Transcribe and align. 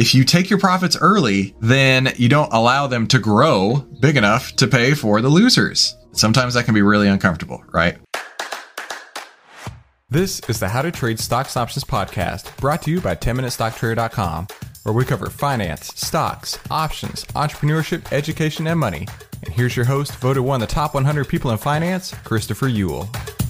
if 0.00 0.14
you 0.14 0.24
take 0.24 0.48
your 0.48 0.58
profits 0.58 0.96
early, 0.98 1.54
then 1.60 2.10
you 2.16 2.26
don't 2.26 2.50
allow 2.54 2.86
them 2.86 3.06
to 3.06 3.18
grow 3.18 3.86
big 4.00 4.16
enough 4.16 4.56
to 4.56 4.66
pay 4.66 4.94
for 4.94 5.20
the 5.20 5.28
losers. 5.28 5.94
Sometimes 6.12 6.54
that 6.54 6.64
can 6.64 6.72
be 6.72 6.80
really 6.80 7.06
uncomfortable, 7.06 7.62
right? 7.70 7.98
This 10.08 10.40
is 10.48 10.58
the 10.58 10.70
How 10.70 10.80
to 10.80 10.90
Trade 10.90 11.20
Stocks 11.20 11.54
Options 11.54 11.84
podcast, 11.84 12.56
brought 12.56 12.80
to 12.84 12.90
you 12.90 13.02
by 13.02 13.14
10MinuteStockTrader.com, 13.14 14.46
where 14.84 14.94
we 14.94 15.04
cover 15.04 15.28
finance, 15.28 15.88
stocks, 15.88 16.58
options, 16.70 17.26
entrepreneurship, 17.26 18.10
education, 18.10 18.66
and 18.68 18.80
money. 18.80 19.06
And 19.44 19.52
here's 19.52 19.76
your 19.76 19.84
host, 19.84 20.16
voted 20.16 20.42
one 20.42 20.62
of 20.62 20.66
the 20.66 20.74
top 20.74 20.94
100 20.94 21.28
people 21.28 21.50
in 21.50 21.58
finance, 21.58 22.14
Christopher 22.24 22.70
Uhl. 22.70 23.49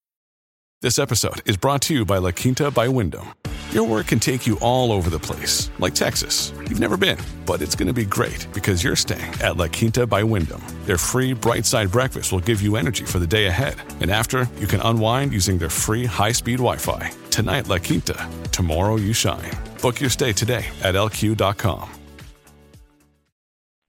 This 0.81 0.97
episode 0.97 1.47
is 1.47 1.57
brought 1.57 1.83
to 1.83 1.93
you 1.93 2.05
by 2.05 2.17
La 2.17 2.31
Quinta 2.31 2.71
by 2.71 2.87
Wyndham. 2.87 3.35
Your 3.69 3.87
work 3.87 4.07
can 4.07 4.19
take 4.19 4.47
you 4.47 4.57
all 4.61 4.91
over 4.91 5.11
the 5.11 5.19
place, 5.19 5.69
like 5.77 5.93
Texas. 5.93 6.51
You've 6.57 6.79
never 6.79 6.97
been, 6.97 7.19
but 7.45 7.61
it's 7.61 7.75
going 7.75 7.85
to 7.85 7.93
be 7.93 8.03
great 8.03 8.47
because 8.51 8.83
you're 8.83 8.95
staying 8.95 9.31
at 9.43 9.57
La 9.57 9.67
Quinta 9.67 10.07
by 10.07 10.23
Wyndham. 10.23 10.59
Their 10.87 10.97
free 10.97 11.33
bright 11.33 11.67
side 11.67 11.91
breakfast 11.91 12.31
will 12.31 12.39
give 12.39 12.63
you 12.63 12.77
energy 12.77 13.05
for 13.05 13.19
the 13.19 13.27
day 13.27 13.45
ahead. 13.45 13.75
And 14.01 14.09
after, 14.09 14.49
you 14.57 14.65
can 14.65 14.81
unwind 14.81 15.33
using 15.33 15.59
their 15.59 15.69
free 15.69 16.07
high 16.07 16.31
speed 16.31 16.57
Wi 16.57 16.77
Fi. 16.77 17.11
Tonight, 17.29 17.67
La 17.67 17.77
Quinta. 17.77 18.27
Tomorrow, 18.51 18.95
you 18.95 19.13
shine. 19.13 19.51
Book 19.83 20.01
your 20.01 20.09
stay 20.09 20.33
today 20.33 20.65
at 20.81 20.95
lq.com. 20.95 21.87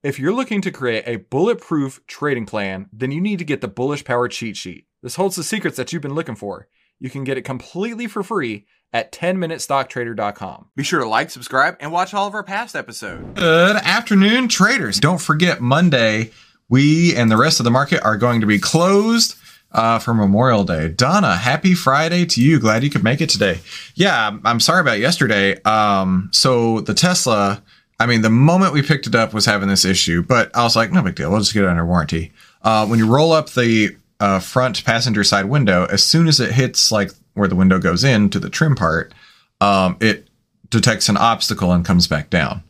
If 0.03 0.19
you're 0.19 0.35
looking 0.35 0.61
to 0.61 0.71
create 0.71 1.05
a 1.07 1.17
bulletproof 1.17 2.03
trading 2.07 2.45
plan, 2.45 2.91
then 2.93 3.13
you 3.13 3.23
need 3.23 3.39
to 3.39 3.47
get 3.47 3.63
the 3.63 3.69
Bullish 3.69 4.05
Power 4.05 4.29
cheat 4.29 4.59
sheet. 4.59 4.85
This 5.03 5.17
holds 5.17 5.37
the 5.37 5.43
secrets 5.43 5.79
that 5.79 5.91
you've 5.91 6.03
been 6.03 6.15
looking 6.15 6.37
for. 6.37 6.69
You 7.03 7.11
can 7.11 7.25
get 7.25 7.37
it 7.37 7.43
completely 7.43 8.07
for 8.07 8.23
free 8.23 8.65
at 8.93 9.11
10minutestocktrader.com. 9.11 10.67
Be 10.77 10.85
sure 10.85 11.01
to 11.01 11.09
like, 11.09 11.31
subscribe, 11.31 11.77
and 11.81 11.91
watch 11.91 12.15
all 12.15 12.29
of 12.29 12.35
our 12.35 12.45
past 12.45 12.77
episodes. 12.77 13.25
Good 13.41 13.75
afternoon, 13.75 14.47
traders. 14.47 15.01
Don't 15.01 15.21
forget, 15.21 15.61
Monday, 15.61 16.31
we 16.69 17.17
and 17.17 17.29
the 17.29 17.37
rest 17.37 17.59
of 17.59 17.65
the 17.65 17.73
market 17.73 18.01
are 18.05 18.17
going 18.17 18.41
to 18.41 18.47
be 18.47 18.61
closed 18.61 19.35
uh, 19.73 19.99
for 19.99 20.15
Memorial 20.15 20.63
Day. 20.63 20.91
Donna, 20.91 21.35
happy 21.37 21.75
Friday 21.75 22.25
to 22.25 22.41
you. 22.41 22.61
Glad 22.61 22.85
you 22.85 22.91
could 22.91 23.03
make 23.03 23.21
it 23.21 23.31
today. 23.31 23.59
Yeah, 23.97 24.17
I'm- 24.17 24.41
I'm 24.45 24.61
sorry 24.61 24.81
about 24.81 25.01
yesterday. 25.01 25.61
Um, 25.63 26.29
so 26.33 26.83
the 26.83 26.95
Tesla, 26.95 27.65
I 27.99 28.07
mean, 28.07 28.21
the 28.23 28.31
moment 28.31 28.75
we 28.75 28.83
picked 28.83 29.09
it 29.09 29.17
up 29.17 29.35
was 29.35 29.45
having 29.45 29.69
this 29.69 29.85
issue, 29.85 30.23
but 30.23 30.55
I 30.57 30.63
was 30.63 30.77
like, 30.77 30.93
no 30.93 31.03
big 31.03 31.17
deal. 31.17 31.31
We'll 31.33 31.41
just 31.41 31.53
get 31.53 31.65
it 31.65 31.69
under 31.69 31.85
warranty. 31.85 32.31
Uh, 32.63 32.87
when 32.87 33.01
you 33.01 33.13
roll 33.13 33.33
up 33.33 33.51
the 33.51 33.97
uh, 34.23 34.39
front 34.39 34.85
passenger 34.85 35.25
side 35.25 35.47
window, 35.47 35.85
as 35.87 36.05
soon 36.05 36.29
as 36.29 36.39
it 36.39 36.53
hits 36.53 36.93
like 36.93 37.11
where 37.35 37.49
the 37.49 37.57
window 37.57 37.81
goes 37.81 38.05
in 38.05 38.31
to 38.31 38.39
the 38.39 38.49
trim 38.49 38.77
part, 38.77 39.13
um, 39.61 39.97
it 40.01 40.29
detects 40.71 41.09
an 41.09 41.17
obstacle 41.17 41.73
and 41.73 41.85
comes 41.85 42.07
back 42.07 42.31
down, 42.31 42.63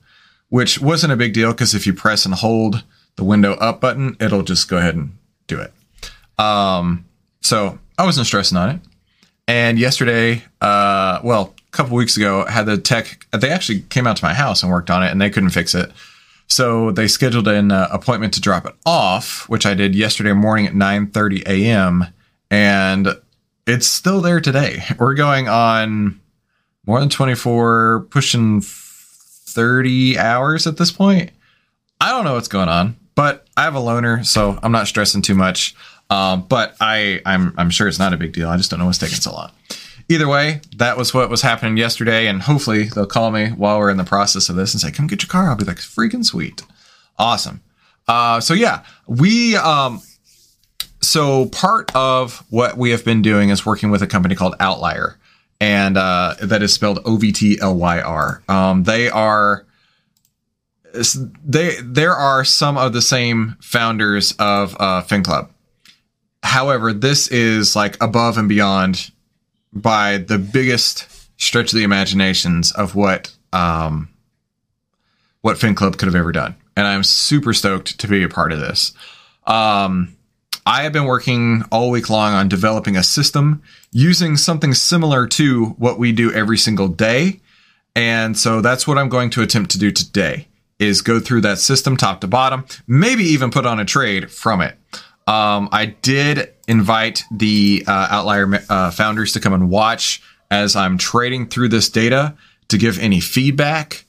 which 0.48 0.80
wasn't 0.80 1.12
a 1.12 1.16
big 1.16 1.34
deal 1.34 1.52
because 1.52 1.74
if 1.74 1.86
you 1.86 1.92
press 1.92 2.24
and 2.24 2.34
hold 2.34 2.84
the 3.16 3.24
window 3.24 3.52
up 3.54 3.82
button, 3.82 4.16
it'll 4.18 4.42
just 4.42 4.66
go 4.66 4.78
ahead 4.78 4.94
and 4.94 5.18
do 5.46 5.60
it. 5.60 5.74
Um, 6.42 7.04
so 7.42 7.78
I 7.98 8.06
wasn't 8.06 8.26
stressing 8.26 8.56
on 8.56 8.70
it. 8.70 8.80
And 9.46 9.78
yesterday, 9.78 10.42
uh, 10.62 11.20
well, 11.22 11.54
a 11.68 11.70
couple 11.70 11.98
weeks 11.98 12.16
ago, 12.16 12.46
I 12.48 12.50
had 12.50 12.64
the 12.64 12.78
tech. 12.78 13.26
They 13.30 13.50
actually 13.50 13.80
came 13.90 14.06
out 14.06 14.16
to 14.16 14.24
my 14.24 14.32
house 14.32 14.62
and 14.62 14.72
worked 14.72 14.88
on 14.88 15.02
it, 15.02 15.10
and 15.10 15.20
they 15.20 15.28
couldn't 15.28 15.50
fix 15.50 15.74
it. 15.74 15.92
So 16.46 16.90
they 16.90 17.08
scheduled 17.08 17.48
an 17.48 17.72
uh, 17.72 17.88
appointment 17.90 18.34
to 18.34 18.40
drop 18.40 18.66
it 18.66 18.74
off, 18.84 19.48
which 19.48 19.64
I 19.64 19.74
did 19.74 19.94
yesterday 19.94 20.32
morning 20.32 20.66
at 20.66 20.74
9:30 20.74 21.46
a.m. 21.46 22.06
And 22.50 23.08
it's 23.66 23.86
still 23.86 24.20
there 24.20 24.40
today. 24.40 24.82
We're 24.98 25.14
going 25.14 25.48
on 25.48 26.20
more 26.86 27.00
than 27.00 27.08
24, 27.08 28.08
pushing 28.10 28.60
30 28.60 30.18
hours 30.18 30.66
at 30.66 30.76
this 30.76 30.90
point. 30.90 31.30
I 32.00 32.10
don't 32.10 32.24
know 32.24 32.34
what's 32.34 32.48
going 32.48 32.68
on, 32.68 32.96
but 33.14 33.46
I 33.56 33.62
have 33.62 33.76
a 33.76 33.80
loaner, 33.80 34.26
so 34.26 34.58
I'm 34.62 34.72
not 34.72 34.88
stressing 34.88 35.22
too 35.22 35.34
much. 35.34 35.74
Um, 36.10 36.42
but 36.42 36.76
I, 36.80 37.22
I'm, 37.24 37.54
I'm 37.56 37.70
sure 37.70 37.88
it's 37.88 37.98
not 37.98 38.12
a 38.12 38.16
big 38.16 38.32
deal. 38.32 38.48
I 38.48 38.56
just 38.56 38.70
don't 38.70 38.80
know 38.80 38.86
what's 38.86 38.98
taking 38.98 39.16
so 39.16 39.32
long. 39.32 39.50
Either 40.12 40.28
way, 40.28 40.60
that 40.76 40.98
was 40.98 41.14
what 41.14 41.30
was 41.30 41.40
happening 41.40 41.78
yesterday, 41.78 42.26
and 42.26 42.42
hopefully 42.42 42.84
they'll 42.84 43.06
call 43.06 43.30
me 43.30 43.48
while 43.48 43.78
we're 43.78 43.88
in 43.88 43.96
the 43.96 44.04
process 44.04 44.50
of 44.50 44.56
this 44.56 44.74
and 44.74 44.80
say, 44.82 44.90
"Come 44.90 45.06
get 45.06 45.22
your 45.22 45.28
car." 45.30 45.48
I'll 45.48 45.56
be 45.56 45.64
like, 45.64 45.78
"Freaking 45.78 46.22
sweet, 46.22 46.60
awesome." 47.18 47.62
Uh, 48.06 48.38
so 48.38 48.52
yeah, 48.52 48.82
we 49.06 49.56
um, 49.56 50.02
so 51.00 51.46
part 51.46 51.96
of 51.96 52.44
what 52.50 52.76
we 52.76 52.90
have 52.90 53.06
been 53.06 53.22
doing 53.22 53.48
is 53.48 53.64
working 53.64 53.90
with 53.90 54.02
a 54.02 54.06
company 54.06 54.34
called 54.34 54.54
OVTLYR, 54.58 55.14
and 55.62 55.96
uh, 55.96 56.34
that 56.42 56.62
is 56.62 56.74
spelled 56.74 56.98
O 57.06 57.16
V 57.16 57.32
T 57.32 57.58
L 57.62 57.74
Y 57.74 57.98
R. 57.98 58.42
Um, 58.50 58.82
they 58.82 59.08
are 59.08 59.64
they 61.42 61.76
there 61.82 62.14
are 62.14 62.44
some 62.44 62.76
of 62.76 62.92
the 62.92 63.00
same 63.00 63.56
founders 63.62 64.32
of 64.32 64.76
uh, 64.78 65.02
FinClub. 65.04 65.48
However, 66.42 66.92
this 66.92 67.28
is 67.28 67.74
like 67.74 67.96
above 68.02 68.36
and 68.36 68.46
beyond 68.46 69.10
by 69.72 70.18
the 70.18 70.38
biggest 70.38 71.08
stretch 71.40 71.72
of 71.72 71.76
the 71.76 71.84
imaginations 71.84 72.72
of 72.72 72.94
what 72.94 73.34
um, 73.52 74.08
what 75.40 75.56
FinClub 75.56 75.98
could 75.98 76.06
have 76.06 76.14
ever 76.14 76.32
done, 76.32 76.54
and 76.76 76.86
I'm 76.86 77.02
super 77.02 77.52
stoked 77.52 77.98
to 77.98 78.08
be 78.08 78.22
a 78.22 78.28
part 78.28 78.52
of 78.52 78.60
this. 78.60 78.92
Um, 79.46 80.16
I 80.64 80.82
have 80.84 80.92
been 80.92 81.06
working 81.06 81.64
all 81.72 81.90
week 81.90 82.08
long 82.08 82.34
on 82.34 82.48
developing 82.48 82.96
a 82.96 83.02
system 83.02 83.62
using 83.90 84.36
something 84.36 84.74
similar 84.74 85.26
to 85.28 85.66
what 85.78 85.98
we 85.98 86.12
do 86.12 86.32
every 86.32 86.56
single 86.56 86.88
day. 86.88 87.40
And 87.96 88.38
so 88.38 88.60
that's 88.60 88.86
what 88.86 88.96
I'm 88.96 89.08
going 89.08 89.30
to 89.30 89.42
attempt 89.42 89.72
to 89.72 89.78
do 89.78 89.90
today 89.90 90.46
is 90.78 91.02
go 91.02 91.20
through 91.20 91.40
that 91.42 91.58
system 91.58 91.96
top 91.96 92.20
to 92.20 92.26
bottom, 92.26 92.64
maybe 92.86 93.24
even 93.24 93.50
put 93.50 93.66
on 93.66 93.80
a 93.80 93.84
trade 93.84 94.30
from 94.30 94.60
it. 94.60 94.76
Um, 95.26 95.68
I 95.72 95.86
did 95.86 96.52
invite 96.66 97.22
the 97.30 97.84
uh, 97.86 98.22
OVTLYR 98.22 98.64
uh, 98.68 98.90
founders 98.90 99.32
to 99.32 99.40
come 99.40 99.52
and 99.52 99.70
watch 99.70 100.22
as 100.50 100.76
I'm 100.76 100.98
trading 100.98 101.48
through 101.48 101.68
this 101.68 101.88
data 101.88 102.34
to 102.68 102.78
give 102.78 102.98
any 102.98 103.20
feedback. 103.20 104.04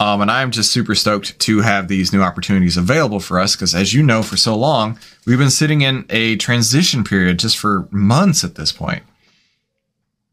Um, 0.00 0.20
and 0.20 0.30
I'm 0.30 0.52
just 0.52 0.70
super 0.70 0.94
stoked 0.94 1.38
to 1.40 1.60
have 1.60 1.88
these 1.88 2.12
new 2.12 2.22
opportunities 2.22 2.76
available 2.76 3.18
for 3.18 3.40
us 3.40 3.56
because, 3.56 3.74
as 3.74 3.92
you 3.92 4.02
know, 4.02 4.22
for 4.22 4.36
so 4.36 4.56
long, 4.56 4.98
we've 5.26 5.38
been 5.38 5.50
sitting 5.50 5.80
in 5.80 6.06
a 6.08 6.36
transition 6.36 7.02
period 7.02 7.40
just 7.40 7.58
for 7.58 7.88
months 7.90 8.44
at 8.44 8.54
this 8.54 8.70
point. 8.70 9.02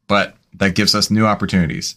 But 0.07 0.35
that 0.53 0.75
gives 0.75 0.93
us 0.93 1.09
new 1.09 1.25
opportunities. 1.25 1.95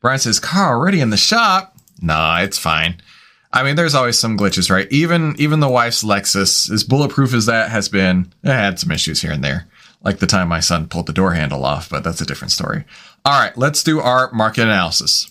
Brian 0.00 0.20
says, 0.20 0.38
car 0.38 0.76
already 0.76 1.00
in 1.00 1.10
the 1.10 1.16
shop? 1.16 1.76
Nah, 2.00 2.40
it's 2.42 2.58
fine. 2.58 3.02
I 3.52 3.64
mean, 3.64 3.74
there's 3.74 3.96
always 3.96 4.18
some 4.18 4.38
glitches, 4.38 4.70
right? 4.70 4.90
Even 4.92 5.34
even 5.38 5.60
the 5.60 5.68
wife's 5.68 6.04
Lexus, 6.04 6.70
as 6.70 6.84
bulletproof 6.84 7.34
as 7.34 7.46
that 7.46 7.70
has 7.70 7.88
been, 7.88 8.32
it 8.44 8.48
had 8.48 8.78
some 8.78 8.92
issues 8.92 9.22
here 9.22 9.32
and 9.32 9.42
there. 9.42 9.66
Like 10.02 10.18
the 10.18 10.26
time 10.26 10.48
my 10.48 10.60
son 10.60 10.88
pulled 10.88 11.06
the 11.06 11.12
door 11.12 11.32
handle 11.32 11.64
off, 11.64 11.90
but 11.90 12.04
that's 12.04 12.20
a 12.20 12.26
different 12.26 12.52
story. 12.52 12.84
All 13.24 13.38
right, 13.38 13.56
let's 13.58 13.82
do 13.82 14.00
our 14.00 14.30
market 14.32 14.62
analysis. 14.62 15.30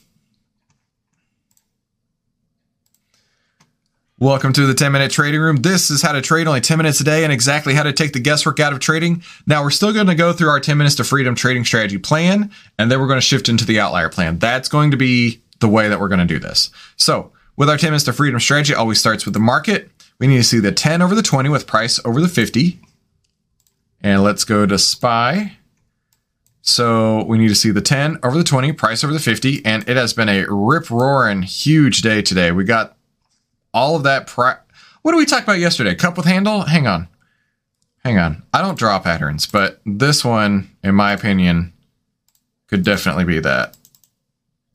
Welcome 4.19 4.51
to 4.51 4.67
the 4.67 4.73
10 4.73 4.91
minute 4.91 5.11
trading 5.11 5.39
room. 5.39 5.55
This 5.55 5.89
is 5.89 6.01
how 6.01 6.11
to 6.11 6.21
trade 6.21 6.45
only 6.45 6.59
10 6.59 6.77
minutes 6.77 6.99
a 6.99 7.05
day 7.05 7.23
and 7.23 7.31
exactly 7.31 7.73
how 7.73 7.83
to 7.83 7.93
take 7.93 8.11
the 8.11 8.19
guesswork 8.19 8.59
out 8.59 8.73
of 8.73 8.79
trading. 8.79 9.23
Now, 9.47 9.63
we're 9.63 9.69
still 9.69 9.93
going 9.93 10.07
to 10.07 10.15
go 10.15 10.33
through 10.33 10.49
our 10.49 10.59
10 10.59 10.77
minutes 10.77 10.95
to 10.95 11.05
freedom 11.05 11.35
trading 11.35 11.63
strategy 11.63 11.97
plan, 11.97 12.51
and 12.77 12.91
then 12.91 12.99
we're 12.99 13.07
going 13.07 13.15
to 13.17 13.25
shift 13.25 13.47
into 13.47 13.65
the 13.65 13.79
outlier 13.79 14.09
plan. 14.09 14.37
That's 14.37 14.67
going 14.67 14.91
to 14.91 14.97
be 14.97 15.39
the 15.61 15.69
way 15.69 15.87
that 15.87 16.01
we're 16.01 16.09
going 16.09 16.19
to 16.19 16.25
do 16.25 16.37
this. 16.37 16.69
So, 16.97 17.31
with 17.59 17.69
our 17.69 17.77
10 17.77 17.89
minutes 17.89 18.05
to 18.05 18.13
freedom 18.13 18.39
strategy, 18.39 18.73
always 18.73 18.99
starts 18.99 19.25
with 19.25 19.33
the 19.33 19.39
market. 19.39 19.91
We 20.17 20.27
need 20.27 20.37
to 20.37 20.43
see 20.43 20.59
the 20.59 20.71
10 20.71 21.01
over 21.01 21.13
the 21.13 21.21
20 21.21 21.49
with 21.49 21.67
price 21.67 21.99
over 22.05 22.21
the 22.21 22.29
50. 22.29 22.79
And 24.01 24.23
let's 24.23 24.45
go 24.45 24.65
to 24.65 24.79
SPY. 24.79 25.57
So 26.61 27.25
we 27.25 27.37
need 27.37 27.49
to 27.49 27.55
see 27.55 27.71
the 27.71 27.81
10 27.81 28.19
over 28.23 28.37
the 28.37 28.45
20, 28.45 28.71
price 28.73 29.03
over 29.03 29.11
the 29.11 29.19
50, 29.19 29.65
and 29.65 29.87
it 29.89 29.97
has 29.97 30.13
been 30.13 30.29
a 30.29 30.45
rip 30.49 30.89
roaring 30.89 31.41
huge 31.41 32.01
day 32.01 32.21
today. 32.21 32.53
We 32.53 32.63
got 32.63 32.95
all 33.73 33.97
of 33.97 34.03
that. 34.03 34.27
Pri- 34.27 34.57
what 35.01 35.11
did 35.11 35.17
we 35.17 35.25
talk 35.25 35.43
about 35.43 35.59
yesterday? 35.59 35.95
Cup 35.95 36.15
with 36.15 36.25
handle? 36.25 36.61
Hang 36.61 36.87
on. 36.87 37.09
Hang 38.05 38.17
on. 38.17 38.41
I 38.53 38.61
don't 38.61 38.79
draw 38.79 38.99
patterns, 38.99 39.45
but 39.45 39.81
this 39.85 40.23
one, 40.23 40.69
in 40.81 40.95
my 40.95 41.11
opinion, 41.11 41.73
could 42.67 42.83
definitely 42.83 43.25
be 43.25 43.39
that. 43.39 43.75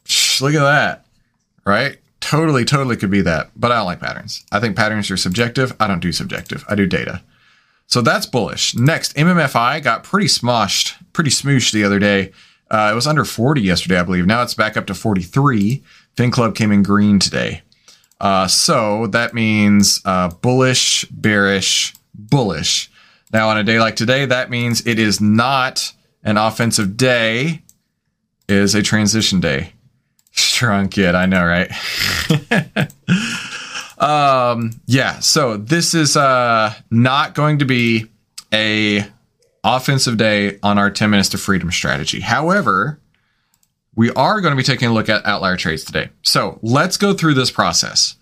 Shh, 0.04 0.42
look 0.42 0.54
at 0.54 0.62
that. 0.62 1.06
Right? 1.64 1.98
Totally, 2.24 2.64
totally 2.64 2.96
could 2.96 3.10
be 3.10 3.20
that. 3.20 3.50
But 3.54 3.70
I 3.70 3.76
don't 3.76 3.84
like 3.84 4.00
patterns. 4.00 4.46
I 4.50 4.58
think 4.58 4.76
patterns 4.76 5.10
are 5.10 5.16
subjective. 5.18 5.76
I 5.78 5.86
don't 5.86 6.00
do 6.00 6.10
subjective. 6.10 6.64
I 6.66 6.74
do 6.74 6.86
data. 6.86 7.22
So 7.86 8.00
that's 8.00 8.24
bullish. 8.24 8.74
Next, 8.74 9.14
MMFI 9.14 9.82
got 9.82 10.04
pretty 10.04 10.28
smoshed, 10.28 10.94
pretty 11.12 11.28
smooshed 11.28 11.72
the 11.72 11.84
other 11.84 11.98
day. 11.98 12.32
Uh, 12.70 12.88
it 12.90 12.94
was 12.94 13.06
under 13.06 13.26
40 13.26 13.60
yesterday, 13.60 13.98
I 13.98 14.04
believe. 14.04 14.24
Now 14.24 14.40
it's 14.42 14.54
back 14.54 14.78
up 14.78 14.86
to 14.86 14.94
43. 14.94 15.82
Fin 16.16 16.30
Club 16.30 16.54
came 16.54 16.72
in 16.72 16.82
green 16.82 17.18
today. 17.18 17.60
Uh, 18.18 18.48
so 18.48 19.06
that 19.08 19.34
means 19.34 20.00
uh, 20.06 20.28
bullish, 20.28 21.04
bearish, 21.10 21.92
bullish. 22.14 22.90
Now, 23.34 23.50
on 23.50 23.58
a 23.58 23.64
day 23.64 23.78
like 23.78 23.96
today, 23.96 24.24
that 24.24 24.48
means 24.48 24.86
it 24.86 24.98
is 24.98 25.20
not 25.20 25.92
an 26.22 26.38
offensive 26.38 26.96
day, 26.96 27.62
it 28.48 28.56
is 28.56 28.74
a 28.74 28.82
transition 28.82 29.40
day. 29.40 29.73
Strong 30.36 30.88
kid, 30.88 31.14
I 31.14 31.26
know, 31.26 31.44
right? 31.44 31.70
um, 33.98 34.72
yeah, 34.86 35.20
so 35.20 35.56
this 35.56 35.94
is 35.94 36.16
uh, 36.16 36.74
not 36.90 37.34
going 37.34 37.60
to 37.60 37.64
be 37.64 38.06
a 38.52 39.06
offensive 39.62 40.16
day 40.16 40.58
on 40.62 40.76
our 40.76 40.90
10 40.90 41.08
minutes 41.10 41.28
to 41.30 41.38
freedom 41.38 41.70
strategy. 41.70 42.20
However, 42.20 43.00
we 43.94 44.10
are 44.10 44.40
going 44.40 44.50
to 44.50 44.56
be 44.56 44.64
taking 44.64 44.88
a 44.88 44.92
look 44.92 45.08
at 45.08 45.24
outlier 45.24 45.56
trades 45.56 45.84
today. 45.84 46.10
So 46.22 46.58
let's 46.62 46.96
go 46.96 47.14
through 47.14 47.34
this 47.34 47.50
process. 47.50 48.16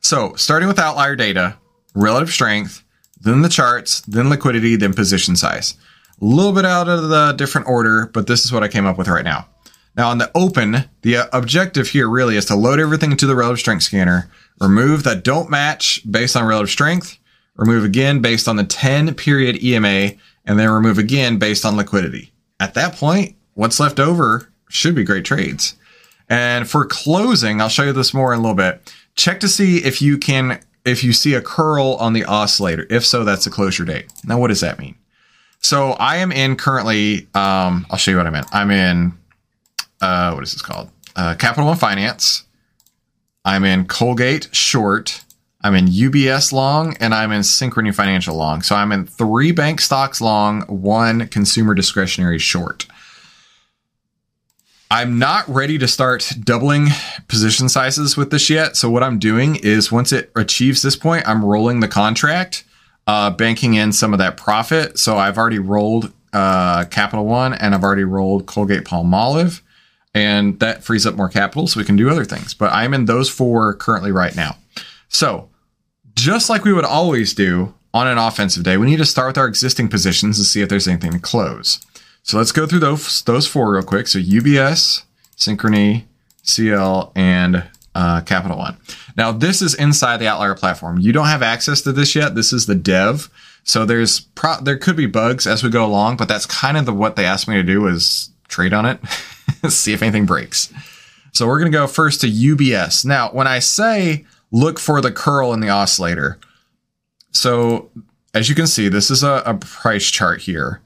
So 0.00 0.34
starting 0.36 0.68
with 0.68 0.78
outlier 0.78 1.16
data, 1.16 1.56
relative 1.94 2.30
strength, 2.30 2.84
then 3.20 3.42
the 3.42 3.48
charts, 3.48 4.00
then 4.02 4.30
liquidity, 4.30 4.76
then 4.76 4.94
position 4.94 5.36
size. 5.36 5.74
A 6.20 6.24
little 6.24 6.52
bit 6.52 6.64
out 6.64 6.88
of 6.88 7.08
the 7.08 7.32
different 7.32 7.66
order, 7.66 8.08
but 8.12 8.26
this 8.26 8.44
is 8.44 8.52
what 8.52 8.62
I 8.62 8.68
came 8.68 8.86
up 8.86 8.98
with 8.98 9.08
right 9.08 9.24
now. 9.24 9.48
Now 9.96 10.08
on 10.08 10.18
the 10.18 10.30
open, 10.34 10.88
the 11.02 11.28
objective 11.36 11.88
here 11.88 12.08
really 12.08 12.36
is 12.36 12.46
to 12.46 12.56
load 12.56 12.80
everything 12.80 13.10
into 13.10 13.26
the 13.26 13.36
relative 13.36 13.60
strength 13.60 13.82
scanner, 13.82 14.30
remove 14.60 15.04
that 15.04 15.24
don't 15.24 15.50
match 15.50 16.00
based 16.10 16.36
on 16.36 16.46
relative 16.46 16.70
strength, 16.70 17.18
remove 17.56 17.84
again 17.84 18.20
based 18.20 18.48
on 18.48 18.56
the 18.56 18.64
10 18.64 19.14
period 19.14 19.62
EMA, 19.62 20.12
and 20.44 20.58
then 20.58 20.70
remove 20.70 20.98
again 20.98 21.38
based 21.38 21.64
on 21.64 21.76
liquidity. 21.76 22.32
At 22.58 22.74
that 22.74 22.96
point, 22.96 23.36
what's 23.54 23.80
left 23.80 24.00
over 24.00 24.50
should 24.68 24.94
be 24.94 25.04
great 25.04 25.24
trades. 25.24 25.76
And 26.28 26.68
for 26.68 26.86
closing, 26.86 27.60
I'll 27.60 27.68
show 27.68 27.82
you 27.82 27.92
this 27.92 28.14
more 28.14 28.32
in 28.32 28.38
a 28.38 28.42
little 28.42 28.56
bit. 28.56 28.92
Check 29.14 29.40
to 29.40 29.48
see 29.48 29.78
if 29.78 30.00
you 30.00 30.16
can 30.16 30.60
if 30.84 31.04
you 31.04 31.12
see 31.12 31.34
a 31.34 31.42
curl 31.42 31.94
on 32.00 32.12
the 32.12 32.24
oscillator. 32.24 32.86
If 32.90 33.04
so, 33.04 33.24
that's 33.24 33.46
a 33.46 33.50
closure 33.50 33.84
date. 33.84 34.06
Now, 34.24 34.38
what 34.38 34.48
does 34.48 34.60
that 34.60 34.78
mean? 34.78 34.96
So 35.60 35.92
I 35.92 36.16
am 36.16 36.32
in 36.32 36.56
currently. 36.56 37.28
Um, 37.34 37.86
I'll 37.90 37.98
show 37.98 38.10
you 38.10 38.16
what 38.16 38.26
I'm 38.26 38.34
in. 38.34 38.44
I'm 38.52 38.70
in. 38.70 39.18
Uh, 40.02 40.32
what 40.32 40.42
is 40.42 40.52
this 40.52 40.62
called? 40.62 40.90
Uh, 41.14 41.34
Capital 41.36 41.66
One 41.66 41.76
Finance. 41.76 42.44
I'm 43.44 43.64
in 43.64 43.86
Colgate 43.86 44.48
short. 44.54 45.24
I'm 45.62 45.76
in 45.76 45.86
UBS 45.86 46.52
long, 46.52 46.96
and 46.98 47.14
I'm 47.14 47.30
in 47.30 47.42
Synchrony 47.42 47.94
Financial 47.94 48.34
long. 48.34 48.62
So 48.62 48.74
I'm 48.74 48.90
in 48.90 49.06
three 49.06 49.52
bank 49.52 49.80
stocks 49.80 50.20
long, 50.20 50.62
one 50.62 51.28
consumer 51.28 51.72
discretionary 51.72 52.38
short. 52.38 52.86
I'm 54.90 55.18
not 55.18 55.48
ready 55.48 55.78
to 55.78 55.88
start 55.88 56.32
doubling 56.42 56.88
position 57.28 57.68
sizes 57.68 58.16
with 58.16 58.30
this 58.30 58.50
yet. 58.50 58.76
So 58.76 58.90
what 58.90 59.04
I'm 59.04 59.18
doing 59.18 59.56
is 59.56 59.92
once 59.92 60.12
it 60.12 60.30
achieves 60.36 60.82
this 60.82 60.96
point, 60.96 61.26
I'm 61.26 61.44
rolling 61.44 61.80
the 61.80 61.88
contract, 61.88 62.64
uh, 63.06 63.30
banking 63.30 63.74
in 63.74 63.92
some 63.92 64.12
of 64.12 64.18
that 64.18 64.36
profit. 64.36 64.98
So 64.98 65.16
I've 65.16 65.38
already 65.38 65.60
rolled 65.60 66.12
uh, 66.32 66.84
Capital 66.86 67.24
One 67.24 67.54
and 67.54 67.74
I've 67.74 67.84
already 67.84 68.04
rolled 68.04 68.46
Colgate 68.46 68.84
Palmolive, 68.84 69.62
and 70.14 70.58
that 70.60 70.84
frees 70.84 71.06
up 71.06 71.14
more 71.14 71.28
capital 71.28 71.66
so 71.66 71.80
we 71.80 71.84
can 71.84 71.96
do 71.96 72.10
other 72.10 72.24
things. 72.24 72.54
But 72.54 72.72
I'm 72.72 72.94
in 72.94 73.06
those 73.06 73.30
four 73.30 73.74
currently 73.74 74.12
right 74.12 74.34
now. 74.36 74.56
So 75.08 75.48
just 76.14 76.50
like 76.50 76.64
we 76.64 76.72
would 76.72 76.84
always 76.84 77.34
do 77.34 77.74
on 77.94 78.06
an 78.06 78.18
offensive 78.18 78.62
day, 78.62 78.76
we 78.76 78.86
need 78.86 78.98
to 78.98 79.04
start 79.06 79.28
with 79.28 79.38
our 79.38 79.46
existing 79.46 79.88
positions 79.88 80.38
and 80.38 80.46
see 80.46 80.62
if 80.62 80.68
there's 80.68 80.88
anything 80.88 81.12
to 81.12 81.18
close. 81.18 81.84
So 82.22 82.36
let's 82.38 82.52
go 82.52 82.66
through 82.66 82.80
those 82.80 83.22
those 83.22 83.46
four 83.46 83.72
real 83.72 83.82
quick. 83.82 84.06
So 84.06 84.18
UBS, 84.18 85.02
Synchrony, 85.36 86.04
CL, 86.42 87.12
and 87.14 87.64
uh, 87.94 88.20
Capital 88.22 88.58
One. 88.58 88.76
Now 89.16 89.32
this 89.32 89.60
is 89.60 89.74
inside 89.74 90.18
the 90.18 90.26
OVTLYR 90.26 90.58
platform. 90.58 90.98
You 90.98 91.12
don't 91.12 91.26
have 91.26 91.42
access 91.42 91.80
to 91.82 91.92
this 91.92 92.14
yet. 92.14 92.34
This 92.34 92.52
is 92.52 92.66
the 92.66 92.74
dev. 92.74 93.28
So 93.64 93.84
there's 93.84 94.20
pro- 94.20 94.60
there 94.60 94.76
could 94.76 94.96
be 94.96 95.06
bugs 95.06 95.46
as 95.46 95.62
we 95.62 95.70
go 95.70 95.84
along, 95.84 96.16
but 96.16 96.28
that's 96.28 96.46
kind 96.46 96.76
of 96.76 96.86
the 96.86 96.92
what 96.92 97.16
they 97.16 97.24
asked 97.24 97.48
me 97.48 97.56
to 97.56 97.62
do 97.62 97.86
is 97.86 98.30
trade 98.48 98.72
on 98.72 98.86
it, 98.86 99.00
see 99.68 99.92
if 99.92 100.02
anything 100.02 100.26
breaks. 100.26 100.72
So 101.32 101.46
we're 101.46 101.58
gonna 101.58 101.70
go 101.70 101.86
first 101.86 102.20
to 102.22 102.26
UBS. 102.26 103.04
Now 103.04 103.30
when 103.30 103.46
I 103.46 103.58
say 103.58 104.24
look 104.50 104.78
for 104.78 105.00
the 105.00 105.12
curl 105.12 105.52
in 105.52 105.60
the 105.60 105.68
oscillator, 105.68 106.38
so 107.32 107.90
as 108.34 108.48
you 108.48 108.54
can 108.54 108.66
see, 108.66 108.88
this 108.88 109.10
is 109.10 109.22
a, 109.22 109.42
a 109.44 109.54
price 109.54 110.10
chart 110.10 110.42
here. 110.42 110.80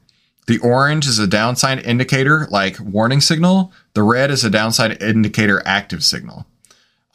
The 0.47 0.59
orange 0.59 1.07
is 1.07 1.19
a 1.19 1.27
downside 1.27 1.85
indicator, 1.85 2.47
like 2.51 2.79
warning 2.81 3.21
signal. 3.21 3.73
The 3.95 4.03
red 4.03 4.31
is 4.31 4.45
a 4.45 4.51
downside 4.51 5.03
indicator, 5.03 5.61
active 5.67 6.05
signal. 6.05 6.47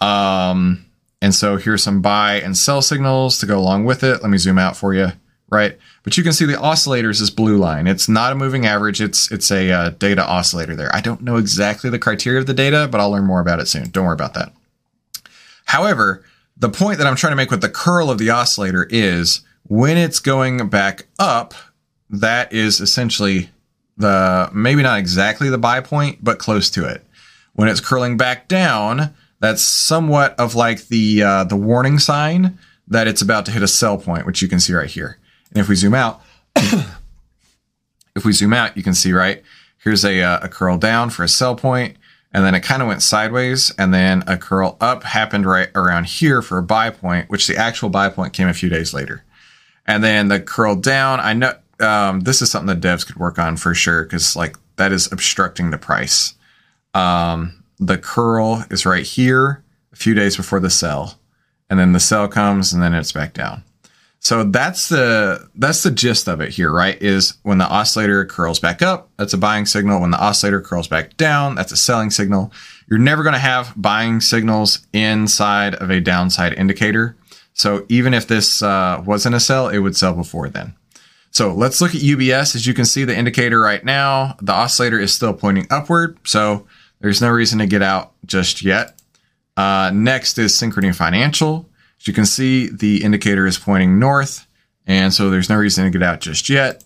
Um, 0.02 0.86
and 1.22 1.34
so 1.34 1.58
here's 1.58 1.84
some 1.84 2.02
buy 2.02 2.42
and 2.42 2.58
sell 2.58 2.82
signals 2.82 3.40
to 3.40 3.46
go 3.46 3.58
along 3.58 3.86
with 3.86 4.04
it. 4.04 4.22
Let 4.22 4.30
me 4.30 4.38
zoom 4.38 4.58
out 4.58 4.76
for 4.76 4.94
you, 4.94 5.12
right? 5.52 5.78
But 6.04 6.18
you 6.18 6.24
can 6.24 6.34
see 6.34 6.46
the 6.46 6.54
oscillators 6.54 7.22
is 7.22 7.30
blue 7.30 7.58
line. 7.58 7.86
It's 7.86 8.10
not 8.10 8.32
a 8.32 8.36
moving 8.36 8.66
average. 8.66 9.02
It's 9.02 9.32
it's 9.32 9.52
a 9.52 9.72
uh, 9.72 9.90
data 9.92 10.26
oscillator 10.26 10.76
there. 10.76 10.94
I 10.96 11.02
don't 11.02 11.22
know 11.22 11.36
exactly 11.36 11.90
the 11.90 12.00
criteria 12.00 12.40
of 12.40 12.48
the 12.48 12.54
data, 12.54 12.88
but 12.90 13.00
I'll 13.00 13.12
learn 13.12 13.26
more 13.26 13.42
about 13.42 13.60
it 13.60 13.68
soon. 13.68 13.90
Don't 13.90 14.06
worry 14.06 14.14
about 14.14 14.34
that. 14.34 14.54
However, 15.66 16.24
the 16.58 16.70
point 16.70 16.98
that 16.98 17.08
I'm 17.08 17.16
trying 17.16 17.32
to 17.32 17.38
make 17.38 17.52
with 17.52 17.62
the 17.62 17.70
curl 17.70 18.10
of 18.10 18.18
the 18.18 18.30
oscillator 18.30 18.88
is 18.90 19.42
when 19.68 19.98
it's 19.98 20.20
going 20.20 20.70
back 20.70 21.08
up, 21.20 21.54
that 22.10 22.52
is 22.52 22.80
essentially 22.80 23.50
the 23.98 24.50
maybe 24.54 24.82
not 24.82 25.00
exactly 25.00 25.50
the 25.50 25.58
buy 25.58 25.82
point, 25.82 26.24
but 26.24 26.40
close 26.40 26.70
to 26.72 26.88
it. 26.88 27.06
When 27.54 27.68
it's 27.68 27.82
curling 27.82 28.18
back 28.18 28.48
down, 28.48 29.14
that's 29.40 29.62
somewhat 29.62 30.40
of 30.40 30.56
like 30.56 30.88
the 30.88 31.24
uh, 31.24 31.44
the 31.44 31.58
warning 31.58 32.00
sign 32.00 32.58
that 32.88 33.08
it's 33.08 33.22
about 33.22 33.46
to 33.46 33.52
hit 33.52 33.64
a 33.64 33.68
sell 33.68 33.98
point, 33.98 34.26
which 34.26 34.42
you 34.42 34.48
can 34.48 34.60
see 34.60 34.74
right 34.74 34.90
here. 34.90 35.18
And 35.52 35.60
if 35.60 35.70
we 35.70 35.76
zoom 35.76 35.94
out, 35.94 36.22
if 36.56 38.26
we 38.26 38.32
zoom 38.32 38.54
out, 38.54 38.76
you 38.76 38.84
can 38.84 38.94
see 38.94 39.14
right 39.14 39.44
here's 39.84 40.06
a 40.06 40.22
uh, 40.22 40.40
a 40.42 40.50
curl 40.50 40.78
down 40.78 41.10
for 41.10 41.24
a 41.24 41.28
sell 41.28 41.56
point, 41.56 41.98
and 42.34 42.46
then 42.46 42.56
it 42.56 42.62
kind 42.62 42.82
of 42.82 42.88
went 42.88 43.02
sideways, 43.02 43.72
and 43.78 43.94
then 43.94 44.24
a 44.28 44.38
curl 44.38 44.78
up 44.80 45.04
happened 45.04 45.46
right 45.46 45.70
around 45.76 46.06
here 46.08 46.42
for 46.42 46.58
a 46.58 46.64
buy 46.64 46.90
point, 46.90 47.30
which 47.30 47.48
the 47.48 47.58
actual 47.58 47.90
buy 47.90 48.10
point 48.10 48.34
came 48.34 48.48
a 48.48 48.54
few 48.54 48.70
days 48.70 48.94
later. 48.94 49.24
And 49.86 50.04
then 50.04 50.28
the 50.28 50.40
curl 50.40 50.76
down, 50.76 51.20
I 51.20 51.34
know 51.34 51.56
um, 51.80 52.22
this 52.22 52.42
is 52.42 52.52
something 52.52 52.80
that 52.80 52.86
devs 52.86 53.06
could 53.06 53.18
work 53.18 53.40
on 53.40 53.58
for 53.58 53.74
sure 53.74 54.04
because 54.04 54.36
like 54.36 54.58
that 54.76 54.92
is 54.92 55.12
obstructing 55.12 55.72
the 55.72 55.78
price. 55.78 56.36
Um, 56.94 57.64
the 57.80 57.98
curl 57.98 58.64
is 58.70 58.86
right 58.86 59.06
here 59.06 59.64
a 59.92 59.96
few 59.96 60.14
days 60.14 60.38
before 60.38 60.60
the 60.60 60.70
sell, 60.70 61.20
and 61.70 61.80
then 61.80 61.94
the 61.94 62.00
sell 62.00 62.28
comes 62.28 62.72
and 62.72 62.82
then 62.82 62.94
it's 62.94 63.12
back 63.12 63.34
down. 63.34 63.64
So 64.24 64.44
that's 64.44 64.88
the 64.88 65.50
that's 65.56 65.82
the 65.82 65.90
gist 65.90 66.28
of 66.28 66.42
it 66.42 66.50
here, 66.50 66.72
right? 66.72 67.02
Is 67.02 67.40
when 67.42 67.58
the 67.58 67.66
oscillator 67.66 68.24
curls 68.24 68.60
back 68.60 68.84
up, 68.84 69.10
that's 69.18 69.34
a 69.34 69.38
buying 69.38 69.66
signal. 69.66 70.00
When 70.00 70.12
the 70.12 70.22
oscillator 70.22 70.62
curls 70.62 70.88
back 70.88 71.18
down, 71.18 71.56
that's 71.56 71.72
a 71.72 71.78
selling 71.78 72.12
signal. 72.12 72.54
You're 72.88 73.00
never 73.00 73.24
going 73.24 73.34
to 73.34 73.40
have 73.40 73.74
buying 73.76 74.22
signals 74.22 74.86
inside 74.94 75.74
of 75.74 75.90
a 75.90 76.00
downside 76.00 76.54
indicator. 76.54 77.18
So 77.54 77.84
even 77.90 78.14
if 78.14 78.28
this 78.28 78.62
uh, 78.62 79.02
wasn't 79.04 79.34
a 79.34 79.40
sell, 79.40 79.70
it 79.70 79.80
would 79.80 79.98
sell 79.98 80.14
before 80.14 80.50
then. 80.50 80.76
So 81.32 81.52
let's 81.52 81.82
look 81.82 81.96
at 81.96 82.02
UBS. 82.02 82.56
As 82.56 82.68
you 82.68 82.76
can 82.76 82.86
see, 82.86 83.06
the 83.06 83.18
indicator 83.18 83.60
right 83.60 83.84
now, 83.84 84.36
the 84.40 84.54
oscillator 84.54 85.00
is 85.00 85.12
still 85.12 85.34
pointing 85.34 85.66
upward. 85.72 86.20
So 86.26 86.68
there's 87.00 87.22
no 87.22 87.30
reason 87.30 87.58
to 87.58 87.66
get 87.66 87.82
out 87.82 88.14
just 88.28 88.64
yet. 88.64 89.02
Uh, 89.58 89.90
next 89.92 90.38
is 90.38 90.54
Synchrony 90.54 90.94
Financial. 90.94 91.68
As 92.02 92.08
you 92.08 92.14
can 92.14 92.26
see, 92.26 92.68
the 92.68 93.04
indicator 93.04 93.46
is 93.46 93.60
pointing 93.60 94.00
north, 94.00 94.48
and 94.88 95.14
so 95.14 95.30
there's 95.30 95.50
no 95.50 95.56
reason 95.56 95.84
to 95.84 95.92
get 95.92 96.02
out 96.02 96.20
just 96.20 96.50
yet. 96.50 96.84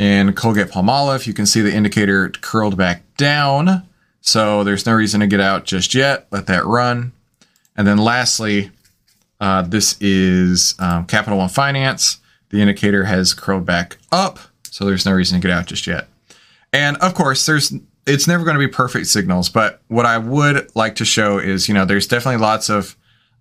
In 0.00 0.32
Colgate 0.32 0.66
Palmolive, 0.66 1.28
you 1.28 1.32
can 1.32 1.46
see 1.46 1.60
the 1.60 1.72
indicator 1.72 2.28
curled 2.28 2.76
back 2.76 3.04
down, 3.16 3.84
so 4.20 4.64
there's 4.64 4.84
no 4.84 4.94
reason 4.94 5.20
to 5.20 5.28
get 5.28 5.38
out 5.38 5.64
just 5.64 5.94
yet. 5.94 6.26
Let 6.32 6.46
that 6.46 6.66
run. 6.66 7.12
And 7.76 7.86
then 7.86 7.98
lastly, 7.98 8.72
uh, 9.40 9.62
this 9.62 9.96
is 10.00 10.74
um, 10.80 11.06
Capital 11.06 11.38
One 11.38 11.48
Finance. 11.48 12.18
The 12.48 12.60
indicator 12.60 13.04
has 13.04 13.32
curled 13.32 13.64
back 13.64 13.98
up, 14.10 14.40
so 14.64 14.84
there's 14.84 15.06
no 15.06 15.12
reason 15.12 15.40
to 15.40 15.46
get 15.46 15.56
out 15.56 15.66
just 15.66 15.86
yet. 15.86 16.08
And 16.72 16.96
of 16.96 17.14
course, 17.14 17.46
there's 17.46 17.72
it's 18.08 18.26
never 18.26 18.42
going 18.42 18.54
to 18.54 18.66
be 18.66 18.66
perfect 18.66 19.06
signals, 19.06 19.48
but 19.48 19.82
what 19.86 20.04
I 20.04 20.18
would 20.18 20.74
like 20.74 20.96
to 20.96 21.04
show 21.04 21.38
is, 21.38 21.68
you 21.68 21.74
know, 21.74 21.84
there's 21.84 22.08
definitely 22.08 22.40
lots 22.40 22.68
of 22.68 22.96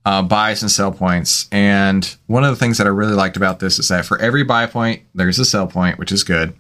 uh, 0.06 0.22
buys 0.22 0.62
and 0.62 0.72
sell 0.72 0.92
points. 0.92 1.48
And 1.52 2.16
one 2.28 2.44
of 2.44 2.50
the 2.50 2.56
things 2.58 2.78
that 2.78 2.88
I 2.88 2.92
really 2.92 3.14
liked 3.14 3.38
about 3.38 3.60
this 3.60 3.80
is 3.80 3.88
that 3.88 4.06
for 4.06 4.18
every 4.20 4.44
buy 4.44 4.66
point, 4.66 5.04
there's 5.16 5.40
a 5.40 5.46
sell 5.46 5.68
point, 5.68 5.98
which 5.98 6.12
is 6.12 6.24
good. 6.24 6.54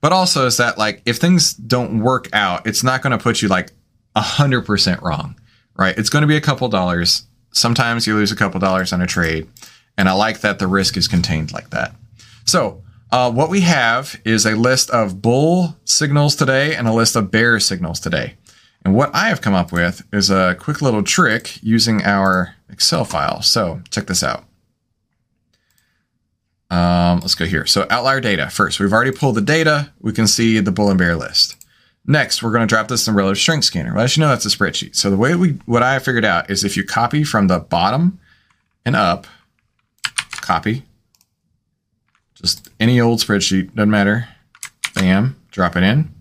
But 0.00 0.12
also 0.12 0.46
is 0.46 0.58
that 0.58 0.78
like 0.78 1.02
if 1.06 1.16
things 1.16 1.54
don't 1.54 2.00
work 2.00 2.28
out, 2.32 2.66
it's 2.66 2.84
not 2.84 3.02
going 3.02 3.16
to 3.16 3.22
put 3.22 3.42
you 3.42 3.48
like 3.48 3.72
a 4.14 4.20
hundred 4.20 4.62
percent 4.62 5.02
wrong, 5.02 5.34
right? 5.76 5.96
It's 5.96 6.10
going 6.10 6.22
to 6.22 6.28
be 6.28 6.36
a 6.36 6.42
couple 6.42 6.68
dollars. 6.68 7.26
Sometimes 7.52 8.06
you 8.06 8.14
lose 8.14 8.30
a 8.30 8.36
couple 8.36 8.60
dollars 8.60 8.92
on 8.92 9.00
a 9.00 9.06
trade, 9.06 9.48
and 9.96 10.08
I 10.08 10.12
like 10.12 10.40
that 10.40 10.58
the 10.58 10.66
risk 10.66 10.96
is 10.96 11.08
contained 11.08 11.52
like 11.52 11.70
that. 11.70 11.94
So 12.44 12.82
uh, 13.10 13.30
what 13.30 13.48
we 13.48 13.62
have 13.62 14.20
is 14.24 14.44
a 14.44 14.56
list 14.56 14.90
of 14.90 15.22
bull 15.22 15.76
signals 15.84 16.36
today 16.36 16.74
and 16.74 16.86
a 16.86 16.92
list 16.92 17.16
of 17.16 17.30
bear 17.30 17.58
signals 17.58 18.00
today. 18.00 18.34
And 18.84 18.94
what 18.94 19.14
I 19.14 19.28
have 19.28 19.40
come 19.40 19.54
up 19.54 19.72
with 19.72 20.06
is 20.12 20.30
a 20.30 20.56
quick 20.60 20.82
little 20.82 21.02
trick 21.02 21.62
using 21.62 22.02
our 22.02 22.54
Excel 22.68 23.04
file. 23.04 23.40
So 23.40 23.80
check 23.90 24.06
this 24.06 24.22
out. 24.22 24.44
Um, 26.70 27.20
let's 27.20 27.34
go 27.34 27.46
here. 27.46 27.66
So 27.66 27.86
outlier 27.88 28.20
data 28.20 28.50
first. 28.50 28.80
We've 28.80 28.92
already 28.92 29.12
pulled 29.12 29.36
the 29.36 29.40
data. 29.40 29.92
We 30.00 30.12
can 30.12 30.26
see 30.26 30.58
the 30.60 30.72
bull 30.72 30.90
and 30.90 30.98
bear 30.98 31.16
list. 31.16 31.56
Next, 32.06 32.42
we're 32.42 32.50
going 32.50 32.66
to 32.66 32.72
drop 32.72 32.88
this 32.88 33.08
in 33.08 33.14
relative 33.14 33.38
strength 33.38 33.64
scanner. 33.64 33.94
Well, 33.94 34.04
as 34.04 34.16
you 34.16 34.20
know, 34.20 34.28
that's 34.28 34.44
a 34.44 34.50
spreadsheet. 34.50 34.94
So 34.94 35.08
the 35.08 35.16
way 35.16 35.34
we, 35.34 35.52
what 35.64 35.82
I 35.82 35.98
figured 35.98 36.24
out 36.24 36.50
is 36.50 36.62
if 36.62 36.76
you 36.76 36.84
copy 36.84 37.24
from 37.24 37.46
the 37.46 37.60
bottom 37.60 38.18
and 38.84 38.94
up, 38.94 39.26
copy, 40.32 40.82
just 42.34 42.68
any 42.78 43.00
old 43.00 43.20
spreadsheet, 43.20 43.74
doesn't 43.74 43.90
matter. 43.90 44.28
Bam, 44.94 45.36
drop 45.50 45.76
it 45.76 45.82
in. 45.82 46.13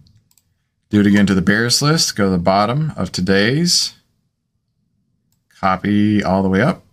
Do 0.93 1.00
it 1.00 1.07
again 1.07 1.25
to 1.25 1.33
the 1.33 1.41
bears 1.41 1.81
list. 1.81 2.15
Go 2.15 2.25
to 2.25 2.29
the 2.29 2.38
bottom 2.38 2.93
of 2.95 3.12
today's. 3.12 3.95
Copy 5.59 6.23
all 6.23 6.43
the 6.43 6.50
way 6.50 6.62
up. 6.62 6.83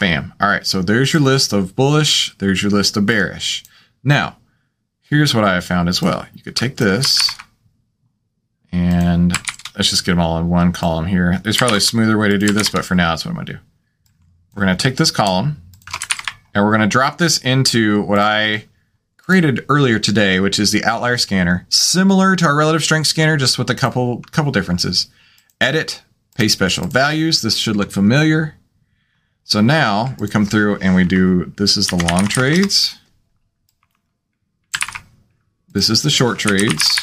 Bam. 0.00 0.34
All 0.40 0.48
right, 0.48 0.66
so 0.66 0.82
there's 0.82 1.12
your 1.12 1.22
list 1.22 1.52
of 1.52 1.76
bullish. 1.76 2.36
There's 2.38 2.64
your 2.64 2.72
list 2.72 2.96
of 2.96 3.06
bearish. 3.06 3.62
Now, 4.02 4.38
here's 5.02 5.32
what 5.36 5.44
I 5.44 5.54
have 5.54 5.64
found 5.64 5.88
as 5.88 6.02
well. 6.02 6.26
You 6.34 6.42
could 6.42 6.56
take 6.56 6.78
this 6.78 7.30
and 8.72 9.32
let's 9.76 9.90
just 9.90 10.04
get 10.04 10.10
them 10.10 10.20
all 10.20 10.36
in 10.36 10.48
one 10.48 10.72
column 10.72 11.06
here. 11.06 11.38
There's 11.44 11.58
probably 11.58 11.78
a 11.78 11.80
smoother 11.80 12.18
way 12.18 12.28
to 12.28 12.38
do 12.38 12.48
this, 12.48 12.70
but 12.70 12.84
for 12.84 12.96
now, 12.96 13.10
that's 13.10 13.24
what 13.24 13.30
I'm 13.30 13.36
to 13.46 13.52
do. 13.52 13.58
We're 14.56 14.64
to 14.66 14.74
take 14.74 14.96
this 14.96 15.12
column 15.12 15.62
and 16.52 16.64
we're 16.64 16.72
to 16.80 16.88
drop 16.88 17.18
this 17.18 17.38
into 17.38 18.02
what 18.02 18.18
I 18.18 18.64
created 19.26 19.66
earlier 19.68 19.98
today, 19.98 20.38
which 20.38 20.56
is 20.56 20.70
the 20.70 20.84
outlier 20.84 21.18
scanner, 21.18 21.66
similar 21.68 22.36
to 22.36 22.46
our 22.46 22.54
relative 22.54 22.84
strength 22.84 23.08
scanner, 23.08 23.36
just 23.36 23.58
with 23.58 23.68
a 23.68 23.74
couple 23.74 24.22
couple 24.30 24.52
differences. 24.52 25.08
Edit, 25.60 26.02
paste 26.36 26.54
special 26.54 26.86
values. 26.86 27.42
This 27.42 27.56
should 27.56 27.74
look 27.74 27.90
familiar. 27.90 28.54
So 29.42 29.60
now 29.60 30.14
we 30.20 30.28
come 30.28 30.46
through 30.46 30.76
and 30.76 30.94
we 30.94 31.04
do, 31.04 31.52
this 31.56 31.76
is 31.76 31.88
the 31.88 31.96
long 31.96 32.26
trades. 32.28 32.98
This 35.68 35.90
is 35.90 36.02
the 36.02 36.10
short 36.10 36.38
trades. 36.38 37.00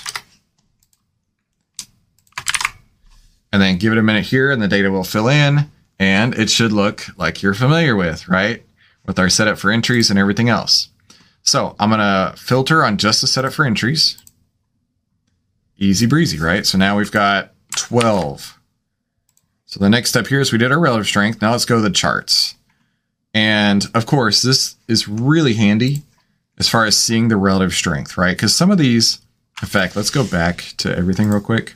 And 3.51 3.61
then 3.61 3.77
give 3.77 3.91
it 3.91 3.99
a 3.99 4.03
minute 4.03 4.25
here 4.25 4.49
and 4.51 4.61
the 4.61 4.67
data 4.67 4.91
will 4.91 5.03
fill 5.03 5.27
in 5.27 5.69
and 5.99 6.33
it 6.35 6.49
should 6.49 6.71
look 6.71 7.05
like 7.17 7.41
you're 7.41 7.53
familiar 7.53 7.95
with, 7.95 8.27
right? 8.27 8.65
With 9.05 9.19
our 9.19 9.29
setup 9.29 9.57
for 9.57 9.71
entries 9.71 10.09
and 10.09 10.17
everything 10.17 10.49
else. 10.49 10.89
So 11.43 11.75
I'm 11.79 11.89
going 11.89 11.99
to 11.99 12.37
filter 12.37 12.83
on 12.83 12.97
just 12.97 13.21
the 13.21 13.27
setup 13.27 13.53
for 13.53 13.65
entries. 13.65 14.17
Easy 15.77 16.05
breezy, 16.05 16.39
right? 16.39 16.65
So 16.65 16.77
now 16.77 16.97
we've 16.97 17.11
got 17.11 17.51
12. 17.75 18.57
So 19.65 19.79
the 19.79 19.89
next 19.89 20.09
step 20.09 20.27
here 20.27 20.39
is 20.39 20.51
we 20.51 20.57
did 20.57 20.71
our 20.71 20.79
relative 20.79 21.07
strength. 21.07 21.41
Now 21.41 21.51
let's 21.51 21.65
go 21.65 21.75
to 21.75 21.81
the 21.81 21.89
charts. 21.89 22.55
And 23.33 23.85
of 23.93 24.05
course, 24.05 24.41
this 24.41 24.75
is 24.87 25.07
really 25.07 25.55
handy 25.55 26.03
as 26.57 26.69
far 26.69 26.85
as 26.85 26.95
seeing 26.95 27.27
the 27.27 27.37
relative 27.37 27.73
strength, 27.73 28.17
right? 28.17 28.37
Because 28.37 28.55
some 28.55 28.71
of 28.71 28.77
these, 28.77 29.19
in 29.61 29.67
fact, 29.67 29.95
let's 29.95 30.11
go 30.11 30.23
back 30.23 30.73
to 30.77 30.95
everything 30.95 31.27
real 31.27 31.41
quick. 31.41 31.73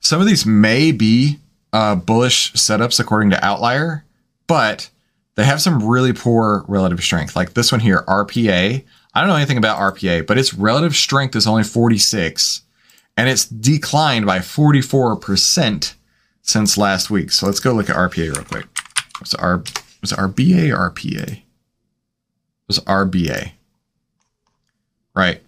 Some 0.00 0.20
of 0.20 0.26
these 0.26 0.44
may 0.44 0.92
be 0.92 1.38
uh, 1.72 1.94
bullish 1.94 2.52
setups 2.52 3.00
according 3.00 3.30
to 3.30 3.36
OVTLYR, 3.38 4.02
but 4.46 4.90
they 5.34 5.44
have 5.44 5.60
some 5.60 5.86
really 5.86 6.12
poor 6.12 6.64
relative 6.68 7.02
strength. 7.02 7.34
Like 7.34 7.54
this 7.54 7.72
one 7.72 7.80
here, 7.80 8.04
RPA. 8.06 8.84
I 9.14 9.20
don't 9.20 9.28
know 9.28 9.36
anything 9.36 9.58
about 9.58 9.78
RPA, 9.78 10.26
but 10.26 10.38
its 10.38 10.54
relative 10.54 10.94
strength 10.94 11.36
is 11.36 11.46
only 11.46 11.64
46 11.64 12.62
and 13.16 13.28
it's 13.28 13.44
declined 13.44 14.26
by 14.26 14.38
44% 14.38 15.94
since 16.42 16.78
last 16.78 17.10
week. 17.10 17.30
So 17.30 17.46
let's 17.46 17.60
go 17.60 17.72
look 17.72 17.88
at 17.88 17.96
RPA 17.96 18.34
real 18.34 18.44
quick. 18.44 18.66
Was 19.20 19.34
R, 19.34 19.62
was 20.00 20.12
RBA 20.12 20.76
RPA? 20.76 21.32
It 21.32 21.42
was 22.66 22.80
RBA. 22.80 23.52
Right. 25.14 25.42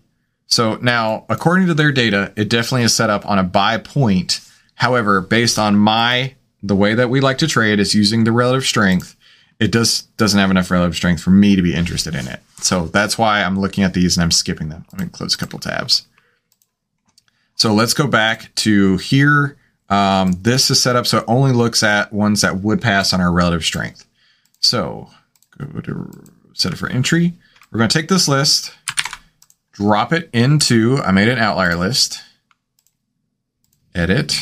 So 0.47 0.76
now, 0.76 1.26
according 1.28 1.66
to 1.66 1.75
their 1.75 1.90
data, 1.90 2.33
it 2.37 2.49
definitely 2.49 2.85
is 2.85 2.95
set 2.95 3.11
up 3.11 3.26
on 3.26 3.38
a 3.38 3.43
buy 3.43 3.78
point. 3.78 4.40
However, 4.76 5.21
based 5.21 5.59
on 5.59 5.76
my 5.76 6.35
the 6.62 6.76
way 6.76 6.95
that 6.95 7.11
we 7.11 7.21
like 7.21 7.38
to 7.38 7.49
trade 7.49 7.81
is 7.81 7.95
using 7.95 8.25
the 8.25 8.33
relative 8.33 8.64
strength, 8.64 9.15
it 9.58 9.72
does 9.72 10.02
doesn't 10.16 10.38
have 10.38 10.50
enough 10.50 10.70
relative 10.70 10.96
strength 10.96 11.22
for 11.22 11.30
me 11.30 11.56
to 11.56 11.62
be 11.62 11.75
interested 11.75 12.14
in 12.14 12.28
it. 12.28 12.40
So 12.58 12.86
that's 12.86 13.16
why 13.16 13.42
I'm 13.42 13.58
looking 13.58 13.84
at 13.84 13.94
these 13.94 14.16
and 14.16 14.25
I'm 14.25 14.30
skipping 14.30 14.68
them. 14.68 14.84
Let 14.92 15.00
me 15.00 15.08
close 15.08 15.34
a 15.34 15.38
couple 15.38 15.58
tabs. 15.58 16.06
So 17.54 17.72
let's 17.72 17.94
go 17.94 18.06
back 18.06 18.54
to 18.56 18.98
here. 18.98 19.56
Um, 19.88 20.32
this 20.42 20.70
is 20.70 20.82
set 20.82 20.96
up 20.96 21.06
so 21.06 21.18
it 21.18 21.25
only 21.26 21.52
looks 21.52 21.82
at 21.82 22.12
ones 22.12 22.40
that 22.42 22.60
would 22.60 22.82
pass 22.82 23.12
on 23.12 23.20
our 23.20 23.32
relative 23.32 23.64
strength. 23.64 24.06
So 24.60 25.08
go 25.56 25.80
to 25.80 26.10
set 26.54 26.72
it 26.72 26.76
for 26.76 26.88
entry. 26.88 27.34
We're 27.70 27.78
going 27.78 27.88
to 27.88 27.98
take 27.98 28.08
this 28.08 28.28
list, 28.28 28.72
drop 29.72 30.12
it 30.12 30.28
into, 30.32 30.98
I 30.98 31.12
made 31.12 31.28
an 31.28 31.38
outlier 31.38 31.76
list, 31.76 32.22
edit, 33.94 34.34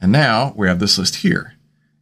and 0.00 0.12
now 0.12 0.52
we 0.56 0.68
have 0.68 0.78
this 0.78 0.98
list 0.98 1.16
here. 1.16 1.55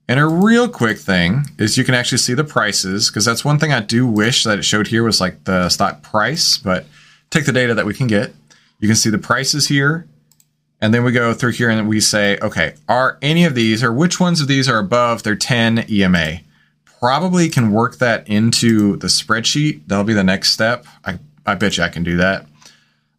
And 0.06 0.20
a 0.20 0.26
real 0.26 0.68
quick 0.68 0.98
thing 0.98 1.44
is 1.58 1.78
you 1.78 1.84
can 1.84 1.94
actually 1.94 2.18
see 2.18 2.34
the 2.34 2.44
prices 2.44 3.08
because 3.08 3.24
that's 3.24 3.44
one 3.44 3.58
thing 3.58 3.72
I 3.72 3.80
do 3.80 4.06
wish 4.06 4.44
that 4.44 4.58
it 4.58 4.64
showed 4.64 4.88
here 4.88 5.02
was 5.02 5.20
like 5.20 5.44
the 5.44 5.68
stock 5.70 6.02
price, 6.02 6.58
but 6.58 6.84
take 7.30 7.46
the 7.46 7.52
data 7.52 7.74
that 7.74 7.86
we 7.86 7.94
can 7.94 8.06
get. 8.06 8.34
You 8.80 8.88
can 8.88 8.96
see 8.96 9.08
the 9.10 9.18
prices 9.18 9.68
here. 9.68 10.06
And 10.80 10.92
then 10.92 11.04
we 11.04 11.12
go 11.12 11.32
through 11.32 11.52
here 11.52 11.70
and 11.70 11.88
we 11.88 12.00
say, 12.00 12.36
okay, 12.42 12.74
are 12.88 13.16
any 13.22 13.44
of 13.44 13.54
these 13.54 13.82
or 13.82 13.92
which 13.92 14.20
ones 14.20 14.42
of 14.42 14.48
these 14.48 14.68
are 14.68 14.78
above 14.78 15.22
their 15.22 15.36
10 15.36 15.86
EMA? 15.90 16.40
Probably 17.00 17.48
can 17.48 17.70
work 17.70 17.96
that 17.96 18.28
into 18.28 18.96
the 18.96 19.06
spreadsheet. 19.06 19.80
That'll 19.86 20.04
be 20.04 20.12
the 20.12 20.22
next 20.22 20.52
step. 20.52 20.84
I, 21.06 21.18
I 21.46 21.54
bet 21.54 21.78
you 21.78 21.84
I 21.84 21.88
can 21.88 22.04
do 22.04 22.18
that. 22.18 22.46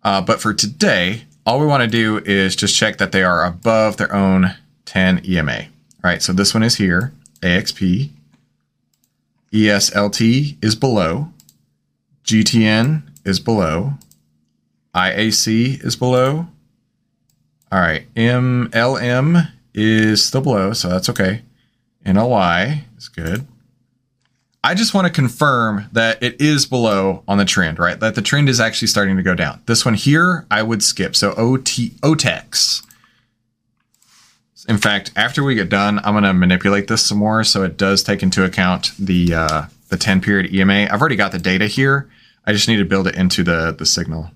Uh, 0.04 0.22
but 0.22 0.40
for 0.40 0.54
today, 0.54 1.24
all 1.48 1.60
we 1.60 1.66
want 1.66 1.82
to 1.82 1.88
do 1.88 2.20
is 2.20 2.56
just 2.56 2.76
check 2.76 2.98
that 2.98 3.12
they 3.12 3.24
are 3.24 3.44
above 3.44 3.98
their 3.98 4.14
own 4.14 4.56
10 4.86 5.26
EMA. 5.28 5.66
Right, 6.06 6.22
so 6.22 6.34
this 6.34 6.54
one 6.54 6.62
is 6.62 6.76
here, 6.76 7.14
AXP. 7.42 8.12
ESLT 9.52 10.64
is 10.64 10.76
below. 10.76 11.30
GTN 12.24 13.02
is 13.26 13.40
below. 13.40 13.94
IAC 14.94 15.84
is 15.84 15.96
below. 15.96 16.46
All 17.72 17.80
right, 17.80 18.06
MLM 18.14 19.52
is 19.74 20.24
still 20.24 20.42
below, 20.42 20.74
so 20.74 20.90
that's 20.90 21.10
okay. 21.10 21.42
NLY 22.06 22.84
is 23.00 23.08
good. 23.08 23.48
I 24.64 24.76
just 24.76 24.94
want 24.94 25.08
to 25.08 25.12
confirm 25.12 25.90
that 25.92 26.22
it 26.22 26.40
is 26.40 26.68
below 26.68 27.24
on 27.28 27.40
the 27.40 27.46
trend, 27.46 27.80
right? 27.80 28.00
That 28.00 28.14
the 28.14 28.22
trend 28.22 28.48
is 28.48 28.60
actually 28.60 28.90
starting 28.90 29.18
to 29.18 29.24
go 29.24 29.34
down. 29.34 29.64
This 29.66 29.84
one 29.84 29.96
here, 29.96 30.46
I 30.52 30.62
would 30.62 30.84
skip. 30.84 31.16
So 31.16 31.34
OT 31.34 31.90
OTEX 32.04 32.84
in 34.68 34.78
fact, 34.78 35.12
after 35.16 35.44
we 35.44 35.56
get 35.56 35.70
done, 35.70 36.00
I'm 36.00 36.14
going 36.14 36.24
to 36.24 36.34
manipulate 36.34 36.88
this 36.88 37.06
some 37.06 37.20
more 37.20 37.44
so 37.44 37.64
it 37.64 37.78
does 37.78 38.04
take 38.04 38.24
into 38.24 38.44
account 38.44 38.92
the 38.98 39.34
uh, 39.34 39.66
the 39.90 39.98
10 39.98 40.22
period 40.22 40.54
EMA. 40.54 40.88
I've 40.92 41.00
already 41.00 41.16
got 41.16 41.32
the 41.32 41.40
data 41.40 41.68
here. 41.68 42.10
I 42.46 42.54
just 42.54 42.68
need 42.68 42.78
to 42.78 42.86
build 42.86 43.08
it 43.08 43.16
into 43.16 43.44
the 43.44 43.76
the 43.78 43.86
signal. 43.86 44.32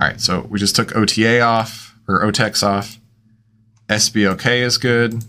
All 0.00 0.08
right, 0.08 0.20
so 0.20 0.46
we 0.50 0.58
just 0.58 0.76
took 0.76 0.94
OTA 0.96 1.40
off 1.40 1.96
or 2.08 2.22
OTEX 2.22 2.62
off. 2.62 2.98
SBOK 3.88 4.62
is 4.62 4.78
good. 4.78 5.24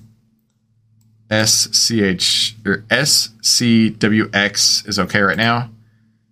SCH 1.30 2.56
or 2.66 2.84
SCWX 2.90 4.88
is 4.88 5.00
okay 5.00 5.22
right 5.22 5.38
now. 5.38 5.70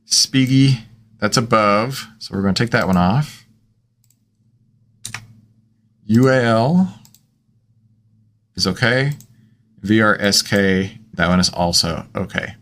Spiegel, 0.05 0.81
that's 1.19 1.37
above. 1.37 2.07
So 2.19 2.35
we're 2.35 2.41
going 2.41 2.53
to 2.53 2.63
take 2.63 2.71
that 2.71 2.87
one 2.87 2.97
off. 2.97 3.45
UAL 6.09 7.00
is 8.61 8.67
okay. 8.67 9.13
VRSK, 9.83 10.97
that 11.13 11.27
one 11.27 11.39
is 11.39 11.49
also 11.49 12.05
okay. 12.15 12.55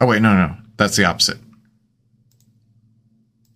Oh, 0.00 0.06
wait, 0.06 0.22
no, 0.22 0.34
no. 0.34 0.56
That's 0.76 0.96
the 0.96 1.04
opposite. 1.04 1.38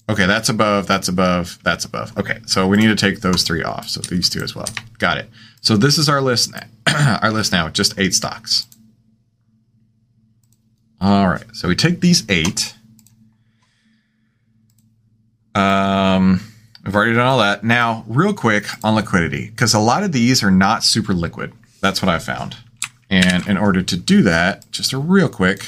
Okay, 0.08 0.26
that's 0.26 0.50
above, 0.50 0.86
that's 0.86 1.08
above, 1.08 1.58
that's 1.64 1.84
above. 1.84 2.16
Okay, 2.18 2.38
so 2.46 2.66
we 2.66 2.76
need 2.76 2.88
to 2.88 2.96
take 2.96 3.20
those 3.20 3.42
three 3.42 3.62
off. 3.62 3.88
So 3.88 4.00
these 4.02 4.28
two 4.28 4.42
as 4.42 4.54
well. 4.54 4.68
Got 4.98 5.18
it. 5.18 5.30
So 5.62 5.76
this 5.76 5.96
is 5.96 6.08
our 6.08 6.20
list 6.20 6.52
now. 6.52 7.18
our 7.22 7.32
list 7.32 7.52
now, 7.52 7.68
just 7.70 7.98
eight 7.98 8.14
stocks. 8.14 8.66
All 11.00 11.28
right, 11.28 11.44
so 11.54 11.68
we 11.68 11.74
take 11.74 12.00
these 12.00 12.28
eight. 12.28 12.74
Um, 15.54 16.40
we've 16.84 16.94
already 16.94 17.14
done 17.14 17.26
all 17.26 17.38
that. 17.38 17.64
Now, 17.64 18.04
real 18.06 18.34
quick 18.34 18.66
on 18.84 18.94
liquidity, 18.94 19.48
because 19.50 19.72
a 19.72 19.78
lot 19.80 20.02
of 20.02 20.12
these 20.12 20.42
are 20.42 20.50
not 20.50 20.84
super 20.84 21.14
liquid. 21.14 21.52
That's 21.84 22.00
what 22.00 22.08
I 22.08 22.18
found. 22.18 22.56
And 23.10 23.46
in 23.46 23.58
order 23.58 23.82
to 23.82 23.96
do 23.98 24.22
that, 24.22 24.70
just 24.70 24.94
a 24.94 24.98
real 24.98 25.28
quick, 25.28 25.66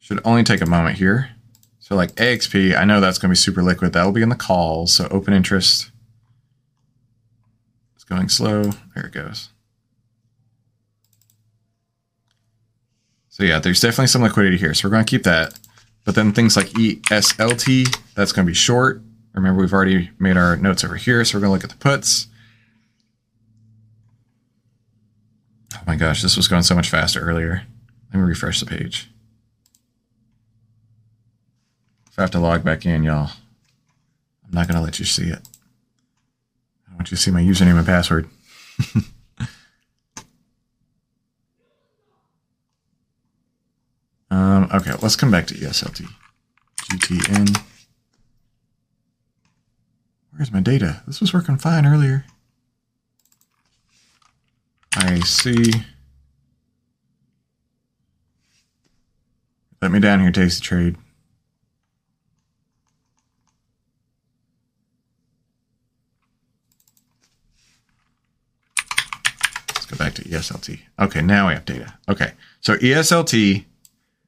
should 0.00 0.18
only 0.24 0.42
take 0.42 0.62
a 0.62 0.66
moment 0.66 0.96
here. 0.96 1.32
So 1.78 1.94
like 1.94 2.14
AXP, 2.14 2.74
I 2.74 2.86
know 2.86 3.02
that's 3.02 3.18
going 3.18 3.28
to 3.28 3.32
be 3.32 3.36
super 3.36 3.62
liquid. 3.62 3.92
That 3.92 4.02
will 4.02 4.12
be 4.12 4.22
in 4.22 4.30
the 4.30 4.34
calls. 4.34 4.94
So 4.94 5.08
open 5.10 5.34
interest. 5.34 5.90
It's 7.96 8.04
going 8.04 8.30
slow. 8.30 8.70
There 8.94 9.04
it 9.04 9.12
goes. 9.12 9.50
So 13.28 13.44
yeah, 13.44 13.58
there's 13.58 13.82
definitely 13.82 14.06
some 14.06 14.22
liquidity 14.22 14.56
here. 14.56 14.72
So 14.72 14.88
we're 14.88 14.92
going 14.92 15.04
to 15.04 15.10
keep 15.10 15.24
that. 15.24 15.52
But 16.06 16.14
then 16.14 16.32
things 16.32 16.56
like 16.56 16.68
ESLT, 16.68 17.94
that's 18.14 18.32
going 18.32 18.46
to 18.46 18.50
be 18.50 18.54
short. 18.54 19.02
Remember, 19.34 19.60
we've 19.60 19.74
already 19.74 20.12
made 20.18 20.38
our 20.38 20.56
notes 20.56 20.82
over 20.82 20.96
here. 20.96 21.22
So 21.26 21.36
we're 21.36 21.42
going 21.42 21.50
to 21.50 21.52
look 21.66 21.70
at 21.70 21.78
the 21.78 21.84
puts. 21.84 22.28
Oh 25.84 25.90
my 25.90 25.96
gosh, 25.96 26.22
this 26.22 26.34
was 26.36 26.48
going 26.48 26.62
so 26.62 26.74
much 26.74 26.88
faster 26.88 27.20
earlier. 27.20 27.66
Let 28.10 28.20
me 28.20 28.26
refresh 28.26 28.58
the 28.58 28.64
page. 28.64 29.10
If 32.10 32.18
I 32.18 32.22
have 32.22 32.30
to 32.30 32.38
log 32.38 32.64
back 32.64 32.86
in, 32.86 33.02
y'all, 33.02 33.32
I'm 34.46 34.52
not 34.52 34.66
going 34.66 34.78
to 34.78 34.82
let 34.82 34.98
you 34.98 35.04
see 35.04 35.24
it. 35.24 35.46
I 36.86 36.88
don't 36.88 36.96
want 36.96 37.10
you 37.10 37.18
to 37.18 37.22
see 37.22 37.30
my 37.30 37.42
username 37.42 37.76
and 37.76 37.84
password. 37.84 38.30
um, 44.30 44.70
okay, 44.72 44.92
let's 45.02 45.16
come 45.16 45.30
back 45.30 45.46
to 45.48 45.54
ESLT. 45.54 46.06
GTN. 46.92 47.62
Where's 50.34 50.50
my 50.50 50.60
data? 50.60 51.02
This 51.06 51.20
was 51.20 51.34
working 51.34 51.58
fine 51.58 51.84
earlier. 51.84 52.24
I 54.96 55.20
see. 55.20 55.72
Let 59.82 59.90
me 59.90 60.00
down 60.00 60.20
here, 60.20 60.30
Tasty 60.30 60.62
Trade. 60.62 60.96
Let's 69.68 69.86
go 69.86 69.96
back 69.96 70.14
to 70.14 70.22
ESLT. 70.22 70.80
Okay, 70.98 71.20
now 71.20 71.48
we 71.48 71.54
have 71.54 71.64
data. 71.64 71.94
Okay, 72.08 72.32
so 72.60 72.76
ESLT 72.76 73.64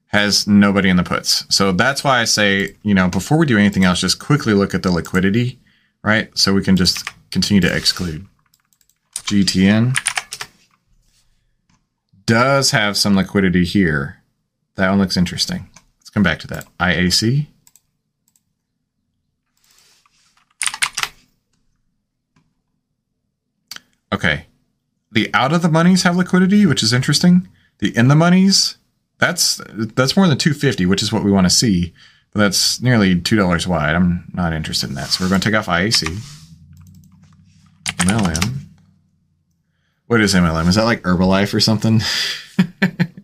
has 0.08 0.46
nobody 0.46 0.88
in 0.88 0.96
the 0.96 1.02
puts. 1.02 1.46
So 1.54 1.72
that's 1.72 2.02
why 2.04 2.20
I 2.20 2.24
say, 2.24 2.74
you 2.82 2.94
know, 2.94 3.08
before 3.08 3.38
we 3.38 3.46
do 3.46 3.56
anything 3.56 3.84
else, 3.84 4.00
just 4.00 4.18
quickly 4.18 4.52
look 4.52 4.74
at 4.74 4.82
the 4.82 4.90
liquidity, 4.90 5.58
right? 6.02 6.36
So 6.36 6.52
we 6.52 6.62
can 6.62 6.76
just 6.76 7.08
continue 7.30 7.60
to 7.60 7.74
exclude. 7.74 8.26
GTN 9.14 9.96
does 12.26 12.72
have 12.72 12.96
some 12.96 13.16
liquidity 13.16 13.64
here. 13.64 14.22
That 14.74 14.90
one 14.90 14.98
looks 14.98 15.16
interesting. 15.16 15.68
Let's 15.98 16.10
come 16.10 16.22
back 16.22 16.38
to 16.40 16.46
that. 16.48 16.66
IAC. 16.78 17.46
Okay. 24.12 24.46
The 25.12 25.30
out 25.32 25.52
of 25.52 25.62
the 25.62 25.70
monies 25.70 26.02
have 26.02 26.16
liquidity, 26.16 26.66
which 26.66 26.82
is 26.82 26.92
interesting. 26.92 27.48
The 27.78 27.96
in 27.96 28.08
the 28.08 28.14
monies, 28.14 28.76
that's 29.18 29.60
that's 29.74 30.16
more 30.16 30.26
than 30.26 30.38
250, 30.38 30.86
which 30.86 31.02
is 31.02 31.12
what 31.12 31.24
we 31.24 31.30
want 31.30 31.46
to 31.46 31.50
see. 31.50 31.94
But 32.32 32.40
that's 32.40 32.82
nearly 32.82 33.18
two 33.20 33.36
dollars 33.36 33.66
wide. 33.66 33.94
I'm 33.94 34.30
not 34.34 34.52
interested 34.52 34.90
in 34.90 34.96
that. 34.96 35.08
So 35.08 35.24
we're 35.24 35.30
going 35.30 35.40
to 35.40 35.48
take 35.48 35.58
off 35.58 35.66
IAC. 35.66 36.04
MLM. 37.84 38.65
What 40.06 40.20
is 40.20 40.34
MLM? 40.34 40.68
Is 40.68 40.76
that 40.76 40.84
like 40.84 41.02
Herbalife 41.02 41.52
or 41.52 41.60
something? 41.60 42.00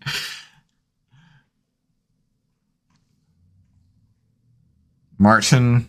Martin 5.18 5.88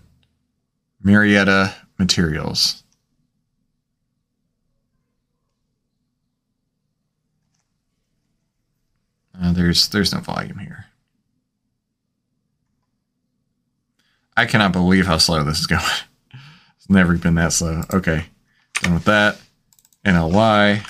Marietta 1.01 1.73
Materials. 1.97 2.83
Uh, 9.41 9.51
there's 9.51 9.89
there's 9.89 10.13
no 10.13 10.19
volume 10.19 10.59
here. 10.59 10.85
I 14.37 14.45
cannot 14.45 14.71
believe 14.71 15.07
how 15.07 15.17
slow 15.17 15.43
this 15.43 15.59
is 15.59 15.65
going. 15.67 15.81
it's 16.77 16.87
never 16.87 17.17
been 17.17 17.33
that 17.35 17.53
slow. 17.53 17.81
Okay, 17.91 18.25
done 18.83 18.93
with 18.93 19.05
that. 19.05 19.39
NLY. 20.05 20.85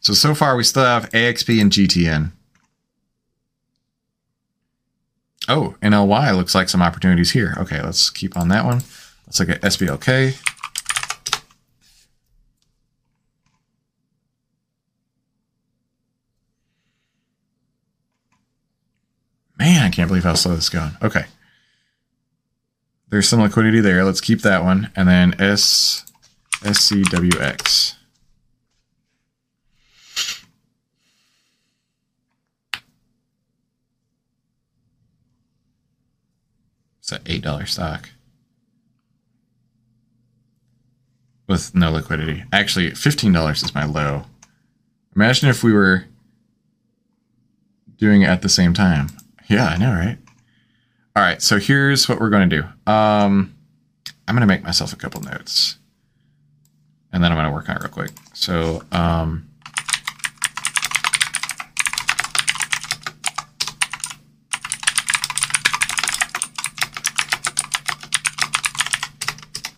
So, 0.00 0.14
so 0.14 0.34
far 0.34 0.56
we 0.56 0.64
still 0.64 0.84
have 0.84 1.08
AXP 1.10 1.60
and 1.60 1.70
GTN. 1.70 2.32
Oh, 5.48 5.76
NLY 5.82 6.36
looks 6.36 6.54
like 6.54 6.68
some 6.68 6.82
opportunities 6.82 7.30
here. 7.30 7.54
Okay, 7.58 7.80
let's 7.82 8.10
keep 8.10 8.36
on 8.36 8.48
that 8.48 8.64
one. 8.64 8.82
Let's 9.26 9.40
look 9.40 9.48
at 9.48 9.60
SBLK. 9.60 10.36
Man, 19.58 19.84
I 19.84 19.90
can't 19.90 20.08
believe 20.08 20.24
how 20.24 20.34
slow 20.34 20.56
this 20.56 20.64
is 20.64 20.70
going. 20.70 20.90
Okay. 21.02 21.24
There's 23.12 23.28
some 23.28 23.42
liquidity 23.42 23.80
there. 23.80 24.04
Let's 24.04 24.22
keep 24.22 24.40
that 24.40 24.64
one. 24.64 24.90
And 24.96 25.06
then 25.06 25.38
S 25.38 26.06
SCWX. 26.62 27.96
It's 37.00 37.12
an 37.12 37.18
$8 37.24 37.68
stock. 37.68 38.08
With 41.46 41.74
no 41.74 41.90
liquidity. 41.90 42.44
Actually, 42.50 42.92
$15 42.92 43.62
is 43.62 43.74
my 43.74 43.84
low. 43.84 44.24
Imagine 45.14 45.50
if 45.50 45.62
we 45.62 45.74
were 45.74 46.06
doing 47.98 48.22
it 48.22 48.28
at 48.28 48.40
the 48.40 48.48
same 48.48 48.72
time. 48.72 49.08
Yeah, 49.48 49.66
I 49.66 49.76
know, 49.76 49.92
right? 49.92 50.16
All 51.14 51.22
right, 51.22 51.42
so 51.42 51.58
here's 51.58 52.08
what 52.08 52.20
we're 52.20 52.30
going 52.30 52.48
to 52.48 52.62
do. 52.62 52.62
Um, 52.90 53.54
I'm 54.26 54.34
going 54.34 54.40
to 54.40 54.46
make 54.46 54.62
myself 54.62 54.94
a 54.94 54.96
couple 54.96 55.20
notes, 55.20 55.76
and 57.12 57.22
then 57.22 57.30
I'm 57.30 57.36
going 57.36 57.48
to 57.48 57.52
work 57.52 57.68
on 57.68 57.76
it 57.76 57.82
real 57.82 57.90
quick. 57.90 58.12
So, 58.32 58.82
um, 58.92 59.46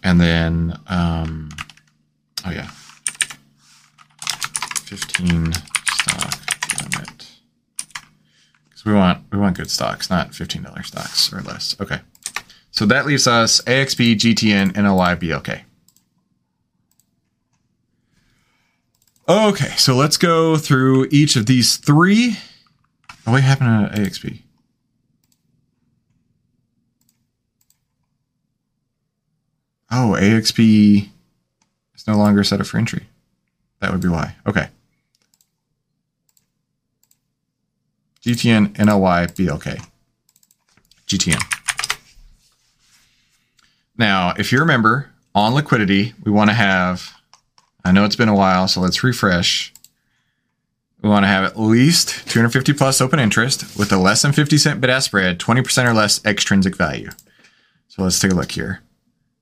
and 0.04 0.20
then, 0.20 0.78
um, 0.86 1.50
oh 2.46 2.52
yeah, 2.52 2.68
15 4.84 5.52
stock 5.52 6.34
limit 6.80 7.14
we 8.84 8.92
want 8.92 9.23
we 9.34 9.40
want 9.40 9.56
good 9.56 9.70
stocks, 9.70 10.08
not 10.08 10.34
fifteen 10.34 10.62
dollar 10.62 10.82
stocks 10.82 11.32
or 11.32 11.40
less. 11.40 11.76
Okay, 11.80 12.00
so 12.70 12.86
that 12.86 13.04
leaves 13.06 13.26
us 13.26 13.60
AXP, 13.62 14.14
GTN, 14.14 14.72
NLY, 14.72 15.16
BLK. 15.16 15.62
Okay, 19.28 19.70
so 19.76 19.96
let's 19.96 20.16
go 20.16 20.56
through 20.56 21.08
each 21.10 21.34
of 21.34 21.46
these 21.46 21.76
three. 21.76 22.36
Oh, 23.26 23.32
what 23.32 23.42
happened 23.42 23.90
to 23.90 24.00
AXP? 24.00 24.42
Oh, 29.90 30.16
AXP 30.18 31.08
is 31.94 32.06
no 32.06 32.16
longer 32.16 32.44
set 32.44 32.60
up 32.60 32.66
for 32.66 32.78
entry. 32.78 33.06
That 33.80 33.92
would 33.92 34.00
be 34.00 34.08
why. 34.08 34.36
Okay. 34.46 34.68
GTN, 38.24 38.72
NLY, 38.76 39.34
BLK. 39.34 39.86
GTN. 41.06 41.42
Now, 43.98 44.32
if 44.38 44.50
you 44.50 44.60
remember, 44.60 45.10
on 45.34 45.52
liquidity, 45.52 46.14
we 46.24 46.32
want 46.32 46.48
to 46.48 46.54
have, 46.54 47.12
I 47.84 47.92
know 47.92 48.06
it's 48.06 48.16
been 48.16 48.30
a 48.30 48.34
while, 48.34 48.66
so 48.66 48.80
let's 48.80 49.04
refresh. 49.04 49.74
We 51.02 51.10
want 51.10 51.24
to 51.24 51.28
have 51.28 51.44
at 51.44 51.60
least 51.60 52.26
250 52.28 52.72
plus 52.72 53.02
open 53.02 53.18
interest 53.18 53.76
with 53.78 53.92
a 53.92 53.98
less 53.98 54.22
than 54.22 54.32
50 54.32 54.56
cent 54.56 54.80
bid 54.80 54.88
ask 54.88 55.04
spread, 55.04 55.38
20% 55.38 55.84
or 55.84 55.92
less 55.92 56.24
extrinsic 56.24 56.76
value. 56.76 57.10
So 57.88 58.02
let's 58.02 58.18
take 58.18 58.32
a 58.32 58.34
look 58.34 58.52
here. 58.52 58.80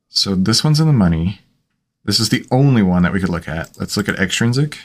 So 0.08 0.34
this 0.34 0.64
one's 0.64 0.80
in 0.80 0.88
the 0.88 0.92
money. 0.92 1.40
This 2.04 2.18
is 2.18 2.30
the 2.30 2.44
only 2.50 2.82
one 2.82 3.04
that 3.04 3.12
we 3.12 3.20
could 3.20 3.28
look 3.28 3.46
at. 3.46 3.78
Let's 3.78 3.96
look 3.96 4.08
at 4.08 4.18
extrinsic. 4.18 4.80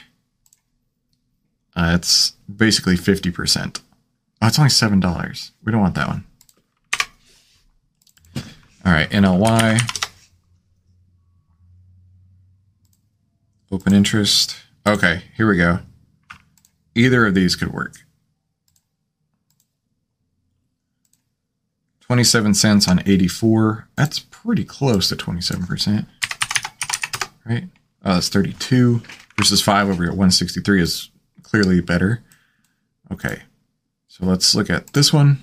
Uh, 1.74 1.96
it's 1.96 2.30
basically 2.42 2.94
50%. 2.94 3.80
Oh, 4.40 4.46
it's 4.46 4.58
only 4.58 4.70
$7. 4.70 5.50
We 5.64 5.72
don't 5.72 5.80
want 5.80 5.94
that 5.96 6.08
one. 6.08 6.24
All 8.84 8.92
right, 8.92 9.10
NLY. 9.10 9.80
Open 13.70 13.92
interest. 13.92 14.56
Okay, 14.86 15.22
here 15.36 15.48
we 15.48 15.56
go. 15.56 15.80
Either 16.94 17.26
of 17.26 17.34
these 17.34 17.54
could 17.54 17.72
work. 17.72 17.96
27 22.00 22.54
cents 22.54 22.88
on 22.88 23.02
84. 23.04 23.88
That's 23.94 24.18
pretty 24.18 24.64
close 24.64 25.10
to 25.10 25.16
27%. 25.16 26.06
Right? 27.44 27.64
Oh, 28.04 28.14
that's 28.14 28.30
32 28.30 29.02
versus 29.36 29.60
5 29.60 29.90
over 29.90 30.04
at 30.04 30.10
163 30.10 30.80
is 30.80 31.10
clearly 31.42 31.82
better. 31.82 32.22
Okay. 33.12 33.42
So 34.18 34.26
let's 34.26 34.54
look 34.54 34.68
at 34.68 34.92
this 34.94 35.12
one. 35.12 35.42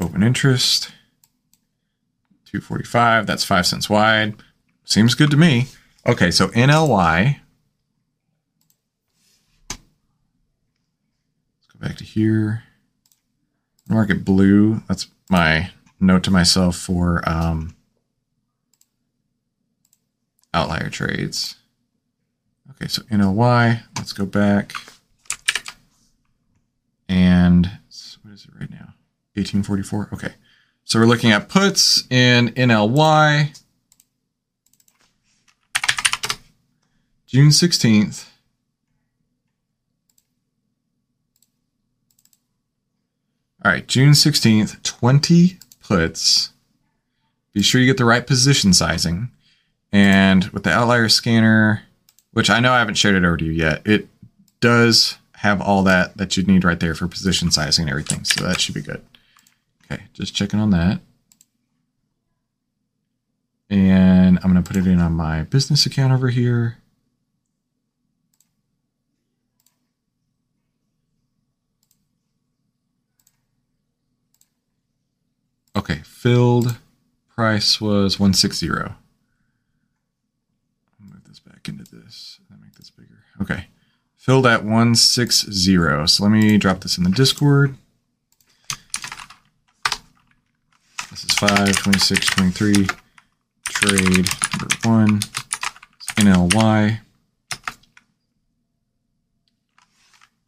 Open 0.00 0.22
interest. 0.22 0.90
245. 2.46 3.26
That's 3.26 3.44
5 3.44 3.66
cents 3.66 3.88
wide. 3.88 4.34
Seems 4.84 5.14
good 5.14 5.30
to 5.30 5.36
me. 5.36 5.66
Okay, 6.06 6.32
so 6.32 6.48
NLY. 6.48 7.36
Let's 9.70 9.78
go 11.72 11.78
back 11.80 11.96
to 11.98 12.04
here. 12.04 12.64
Market 13.88 14.24
blue. 14.24 14.82
That's 14.88 15.06
my 15.30 15.70
note 16.00 16.24
to 16.24 16.30
myself 16.32 16.76
for 16.76 17.22
um, 17.28 17.76
outlier 20.52 20.90
trades. 20.90 21.56
Okay, 22.70 22.88
so 22.88 23.02
NLY. 23.02 23.82
Let's 23.96 24.12
go 24.12 24.26
back. 24.26 24.72
And 27.12 27.66
what 28.22 28.32
is 28.32 28.46
it 28.46 28.58
right 28.58 28.70
now? 28.70 28.94
1844. 29.34 30.08
Okay. 30.14 30.32
So 30.84 30.98
we're 30.98 31.04
looking 31.04 31.30
at 31.30 31.46
puts 31.46 32.04
in 32.08 32.48
NLY. 32.54 33.60
June 37.26 37.48
16th. 37.48 38.28
All 43.62 43.70
right, 43.70 43.86
June 43.86 44.12
16th, 44.12 44.82
20 44.82 45.58
puts. 45.82 46.52
Be 47.52 47.60
sure 47.60 47.80
you 47.80 47.86
get 47.86 47.98
the 47.98 48.06
right 48.06 48.26
position 48.26 48.72
sizing. 48.72 49.30
And 49.92 50.46
with 50.46 50.64
the 50.64 50.72
outlier 50.72 51.10
scanner, 51.10 51.82
which 52.32 52.48
I 52.48 52.58
know 52.58 52.72
I 52.72 52.78
haven't 52.78 52.94
shared 52.94 53.16
it 53.16 53.24
over 53.24 53.36
to 53.36 53.44
you 53.44 53.52
yet, 53.52 53.86
it 53.86 54.08
does 54.60 55.18
have 55.42 55.60
all 55.60 55.82
that 55.82 56.16
that 56.16 56.36
you'd 56.36 56.46
need 56.46 56.62
right 56.62 56.78
there 56.78 56.94
for 56.94 57.08
position 57.08 57.50
sizing 57.50 57.82
and 57.82 57.90
everything. 57.90 58.22
So 58.24 58.44
that 58.46 58.60
should 58.60 58.76
be 58.76 58.80
good. 58.80 59.04
Okay, 59.84 60.04
just 60.12 60.36
checking 60.36 60.60
on 60.60 60.70
that. 60.70 61.00
And 63.68 64.38
I'm 64.38 64.52
going 64.52 64.62
to 64.62 64.68
put 64.68 64.76
it 64.76 64.86
in 64.86 65.00
on 65.00 65.14
my 65.14 65.42
business 65.42 65.84
account 65.84 66.12
over 66.12 66.28
here. 66.28 66.78
Okay, 75.74 76.02
filled 76.04 76.76
price 77.34 77.80
was 77.80 78.20
160. 78.20 78.70
I'll 78.70 78.94
move 81.00 81.24
this 81.26 81.40
back 81.40 81.68
into 81.68 81.82
this 81.82 82.38
and 82.48 82.60
make 82.60 82.76
this 82.76 82.90
bigger. 82.90 83.24
Okay, 83.40 83.66
filled 84.22 84.46
at 84.46 84.62
160. 84.62 86.06
So 86.06 86.22
let 86.22 86.30
me 86.30 86.56
drop 86.56 86.80
this 86.80 86.96
in 86.96 87.02
the 87.02 87.10
Discord. 87.10 87.74
This 91.10 91.24
is 91.24 91.32
5, 91.32 91.76
26, 91.76 92.26
23. 92.26 92.86
Trade 93.68 94.28
number 94.52 94.76
one. 94.84 95.20
NLY. 96.16 97.00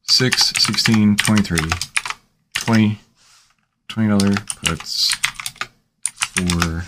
6, 0.05 0.47
16, 0.47 1.17
23. 1.17 1.59
20. 2.55 3.01
$20 3.89 4.47
puts 4.65 5.15
for 6.15 6.85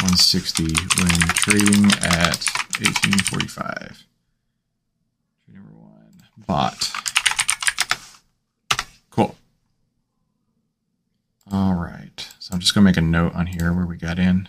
160 0.00 0.64
when 0.64 1.10
trading 1.34 1.84
at 2.02 2.46
1845. 2.80 4.06
Bot. 6.46 6.92
Cool. 9.10 9.36
All 11.50 11.74
right. 11.74 12.28
So 12.38 12.54
I'm 12.54 12.60
just 12.60 12.74
going 12.74 12.84
to 12.84 12.88
make 12.88 12.96
a 12.96 13.00
note 13.00 13.34
on 13.34 13.46
here 13.46 13.72
where 13.72 13.86
we 13.86 13.96
got 13.96 14.18
in. 14.18 14.48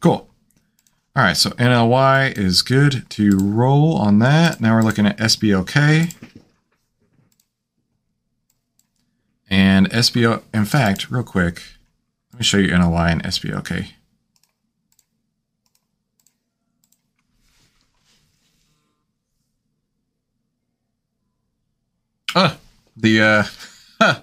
Cool. 0.00 0.30
All 1.14 1.24
right, 1.24 1.36
so 1.36 1.50
NLY 1.50 2.38
is 2.38 2.62
good 2.62 3.04
to 3.10 3.36
roll 3.36 3.96
on 3.96 4.18
that. 4.20 4.60
Now 4.60 4.74
we're 4.74 4.82
looking 4.82 5.06
at 5.06 5.18
SBLK. 5.18 6.14
And 9.50 9.89
SBO, 10.00 10.42
in 10.54 10.64
fact, 10.64 11.10
real 11.10 11.22
quick, 11.22 11.62
let 12.32 12.40
me 12.40 12.44
show 12.44 12.56
you 12.56 12.68
NLY 12.68 13.12
and 13.12 13.22
SBLK. 13.22 13.88
Oh, 22.34 22.56
the, 22.96 23.44
uh, 24.00 24.14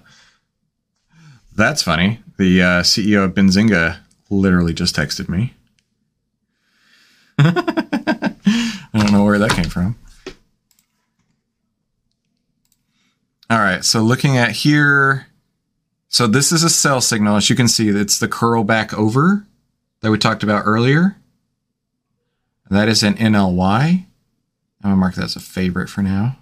that's 1.54 1.82
funny. 1.82 2.22
The 2.38 2.60
uh, 2.60 2.82
CEO 2.82 3.24
of 3.26 3.34
Benzinga 3.34 3.98
literally 4.30 4.74
just 4.74 4.96
texted 4.96 5.28
me. 5.28 5.54
I 7.38 8.34
don't 8.94 9.12
know 9.12 9.22
where 9.22 9.38
that 9.38 9.52
came 9.52 9.66
from. 9.66 9.96
All 13.48 13.58
right, 13.58 13.84
so 13.84 14.00
looking 14.00 14.36
at 14.36 14.50
here, 14.50 15.28
so 16.08 16.26
this 16.26 16.52
is 16.52 16.62
a 16.64 16.70
sell 16.70 17.00
signal. 17.00 17.36
As 17.36 17.50
you 17.50 17.56
can 17.56 17.68
see, 17.68 17.88
it's 17.88 18.18
the 18.18 18.28
curl 18.28 18.64
back 18.64 18.92
over 18.94 19.46
that 20.00 20.10
we 20.10 20.18
talked 20.18 20.42
about 20.42 20.62
earlier. 20.64 21.16
That 22.70 22.88
is 22.88 23.02
an 23.02 23.14
NLY. 23.14 23.80
I'm 23.80 24.06
gonna 24.82 24.96
mark 24.96 25.14
that 25.14 25.24
as 25.24 25.36
a 25.36 25.40
favorite 25.40 25.88
for 25.88 26.02
now. 26.02 26.38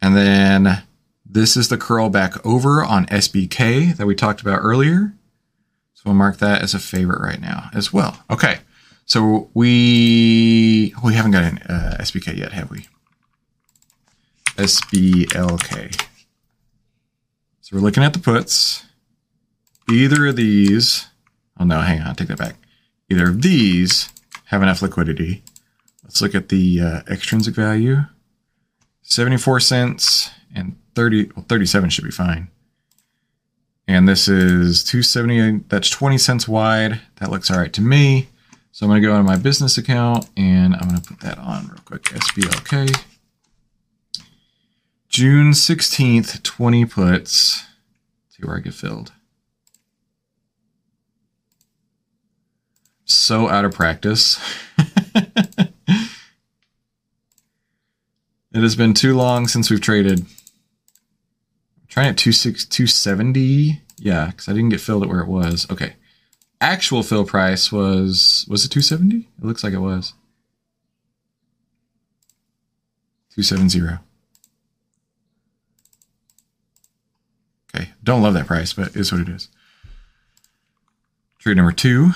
And 0.00 0.16
then 0.16 0.82
this 1.24 1.56
is 1.56 1.68
the 1.68 1.78
curl 1.78 2.08
back 2.08 2.44
over 2.44 2.84
on 2.84 3.06
SBK 3.06 3.96
that 3.96 4.06
we 4.06 4.14
talked 4.14 4.40
about 4.40 4.60
earlier. 4.60 5.14
So 5.94 6.02
we'll 6.06 6.14
mark 6.14 6.38
that 6.38 6.62
as 6.62 6.74
a 6.74 6.78
favorite 6.78 7.22
right 7.22 7.40
now 7.40 7.70
as 7.72 7.92
well. 7.92 8.24
Okay. 8.28 8.58
So 9.04 9.50
we 9.54 10.94
we 11.04 11.14
haven't 11.14 11.32
got 11.32 11.44
an 11.44 11.58
uh, 11.68 11.96
SBK 12.00 12.36
yet, 12.36 12.52
have 12.52 12.70
we? 12.70 12.86
SBLK. 14.56 16.06
So 17.72 17.78
we're 17.78 17.84
looking 17.84 18.02
at 18.02 18.12
the 18.12 18.18
puts. 18.18 18.84
Either 19.90 20.26
of 20.26 20.36
these, 20.36 21.06
oh 21.58 21.64
no, 21.64 21.80
hang 21.80 22.02
on, 22.02 22.14
take 22.14 22.28
that 22.28 22.36
back. 22.36 22.56
Either 23.08 23.30
of 23.30 23.40
these 23.40 24.10
have 24.46 24.62
enough 24.62 24.82
liquidity. 24.82 25.42
Let's 26.04 26.20
look 26.20 26.34
at 26.34 26.50
the 26.50 26.82
uh, 26.82 27.00
extrinsic 27.10 27.54
value. 27.54 28.02
74 29.00 29.60
cents 29.60 30.30
and 30.54 30.76
30, 30.94 31.30
well, 31.34 31.46
37 31.48 31.88
should 31.88 32.04
be 32.04 32.10
fine. 32.10 32.48
And 33.88 34.06
this 34.06 34.28
is 34.28 34.84
270, 34.84 35.64
that's 35.68 35.88
20 35.88 36.18
cents 36.18 36.46
wide. 36.46 37.00
That 37.20 37.30
looks 37.30 37.50
all 37.50 37.56
right 37.56 37.72
to 37.72 37.80
me. 37.80 38.28
So 38.72 38.84
I'm 38.84 38.92
to 38.92 39.00
go 39.00 39.12
into 39.12 39.22
my 39.22 39.38
business 39.38 39.78
account 39.78 40.28
and 40.36 40.74
I'm 40.74 40.94
to 40.94 41.00
put 41.00 41.20
that 41.20 41.38
on 41.38 41.68
real 41.68 41.80
quick. 41.86 42.02
SBLK. 42.02 43.11
June 45.12 45.52
16th, 45.52 46.42
20 46.42 46.84
puts. 46.86 47.64
See 48.30 48.42
where 48.42 48.56
I 48.56 48.60
get 48.60 48.74
filled. 48.74 49.12
So 53.04 53.48
out 53.48 53.64
of 53.64 53.72
practice. 53.72 54.40
it 55.14 55.68
has 58.54 58.74
been 58.74 58.94
too 58.94 59.14
long 59.14 59.46
since 59.46 59.70
we've 59.70 59.80
traded. 59.80 60.22
I'm 60.22 60.26
trying 61.88 62.08
at 62.08 62.18
270. 62.18 63.80
Yeah, 63.98 64.26
because 64.26 64.48
I 64.48 64.52
didn't 64.52 64.70
get 64.70 64.80
filled 64.80 65.04
at 65.04 65.08
where 65.08 65.20
it 65.20 65.28
was. 65.28 65.70
Okay 65.70 65.94
actual 66.62 67.02
fill 67.02 67.24
price 67.24 67.72
was 67.72 68.46
was 68.48 68.64
it 68.64 68.68
270 68.68 69.16
it 69.16 69.44
looks 69.44 69.64
like 69.64 69.72
it 69.72 69.78
was 69.78 70.14
270 73.34 73.98
okay 77.74 77.90
don't 78.02 78.22
love 78.22 78.34
that 78.34 78.46
price 78.46 78.72
but 78.72 78.94
is 78.96 79.12
what 79.12 79.20
it 79.20 79.28
is 79.28 79.48
trade 81.38 81.56
number 81.56 81.72
two 81.72 82.10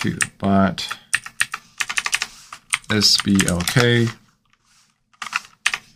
two 0.00 0.18
bot 0.38 0.96
sblk 2.88 4.14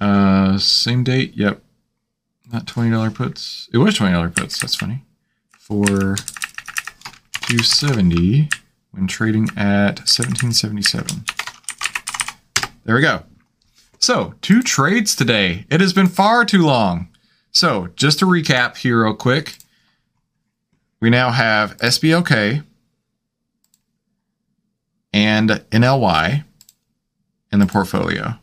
uh 0.01 0.59
same 0.59 1.05
date 1.05 1.35
yep 1.37 1.63
not 2.53 2.67
$20 2.67 3.15
puts. 3.15 3.69
It 3.73 3.79
was 3.79 3.99
$20 3.99 4.35
puts. 4.35 4.59
That's 4.61 4.75
funny. 4.75 5.05
For 5.59 5.87
270 7.47 8.49
when 8.93 9.07
trading 9.07 9.49
at 9.57 10.01
1777. 10.01 11.25
There 12.85 12.95
we 12.95 13.03
go. 13.03 13.25
So, 14.09 14.33
two 14.41 14.63
trades 14.63 15.15
today. 15.15 15.67
It 15.69 15.83
has 15.83 15.93
been 15.93 16.07
far 16.07 16.47
too 16.47 16.65
long. 16.65 17.09
So, 17.51 17.89
just 17.95 18.19
to 18.21 18.25
recap 18.25 18.79
here 18.79 19.05
real 19.05 19.13
quick, 19.13 19.59
we 20.99 21.11
now 21.11 21.31
have 21.31 21.77
SBLK 21.77 22.65
and 25.13 25.51
NLY 25.51 26.43
in 27.53 27.59
the 27.59 27.67
portfolio. 27.67 28.39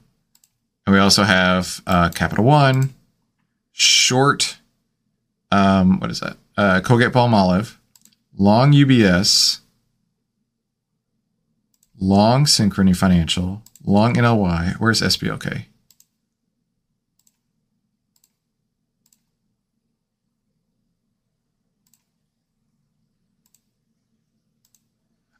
And 0.85 0.93
we 0.93 0.99
also 0.99 1.23
have 1.23 1.81
uh, 1.87 2.09
Capital 2.09 2.45
One, 2.45 2.93
short, 3.71 4.59
um, 5.51 5.99
what 5.99 6.11
is 6.11 6.19
that? 6.19 6.37
Uh, 6.55 6.79
Colgate 6.81 7.11
Palmolive, 7.11 7.77
long 8.37 8.71
UBS, 8.71 9.61
long 11.99 12.45
Synchrony 12.45 12.95
Financial, 12.95 13.63
long 13.85 14.15
NLY. 14.15 14.75
Where's 14.79 15.01
SBLK? 15.01 15.65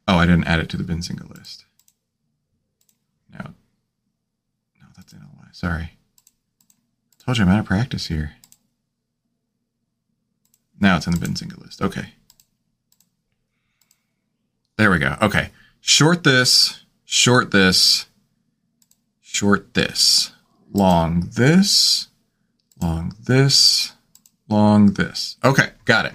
Oh, 0.08 0.16
I 0.16 0.26
didn't 0.26 0.44
add 0.44 0.60
it 0.60 0.68
to 0.70 0.76
the 0.76 0.84
Benzinga 0.84 1.28
list. 1.36 1.64
No. 3.32 3.54
No, 4.80 4.86
that's 4.96 5.12
NLY. 5.12 5.52
Sorry. 5.52 5.98
Told 7.24 7.38
you 7.38 7.44
I'm 7.44 7.50
out 7.50 7.60
of 7.60 7.66
practice 7.66 8.06
here. 8.06 8.34
Now 10.78 10.96
it's 10.96 11.06
in 11.06 11.14
the 11.14 11.18
Benzinga 11.18 11.60
list. 11.60 11.82
Okay. 11.82 12.10
There 14.76 14.90
we 14.90 14.98
go. 14.98 15.16
Okay. 15.20 15.50
Short 15.80 16.22
this, 16.22 16.84
short 17.04 17.50
this, 17.50 18.05
short 19.36 19.74
this, 19.74 20.32
long 20.72 21.28
this, 21.34 22.08
long 22.80 23.12
this, 23.22 23.92
long 24.48 24.94
this. 24.94 25.36
Okay, 25.44 25.70
got 25.84 26.06
it. 26.06 26.14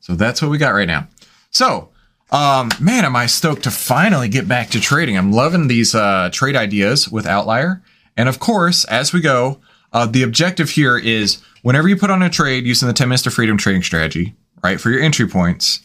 So 0.00 0.14
that's 0.14 0.42
what 0.42 0.50
we 0.50 0.58
got 0.58 0.74
right 0.74 0.86
now. 0.86 1.08
So, 1.50 1.88
um, 2.30 2.70
man, 2.78 3.06
am 3.06 3.16
I 3.16 3.24
stoked 3.24 3.62
to 3.62 3.70
finally 3.70 4.28
get 4.28 4.46
back 4.46 4.68
to 4.70 4.80
trading. 4.80 5.16
I'm 5.16 5.32
loving 5.32 5.68
these 5.68 5.94
uh, 5.94 6.28
trade 6.30 6.56
ideas 6.56 7.08
with 7.08 7.24
OVTLYR. 7.24 7.80
And 8.18 8.28
of 8.28 8.38
course, 8.38 8.84
as 8.84 9.14
we 9.14 9.22
go, 9.22 9.60
uh, 9.94 10.04
the 10.04 10.22
objective 10.22 10.70
here 10.70 10.98
is 10.98 11.40
whenever 11.62 11.88
you 11.88 11.96
put 11.96 12.10
on 12.10 12.22
a 12.22 12.28
trade 12.28 12.66
using 12.66 12.86
the 12.86 12.92
10 12.92 13.08
minutes 13.08 13.22
to 13.22 13.30
freedom 13.30 13.56
trading 13.56 13.82
strategy, 13.82 14.34
right, 14.62 14.78
for 14.78 14.90
your 14.90 15.00
entry 15.00 15.26
points, 15.26 15.80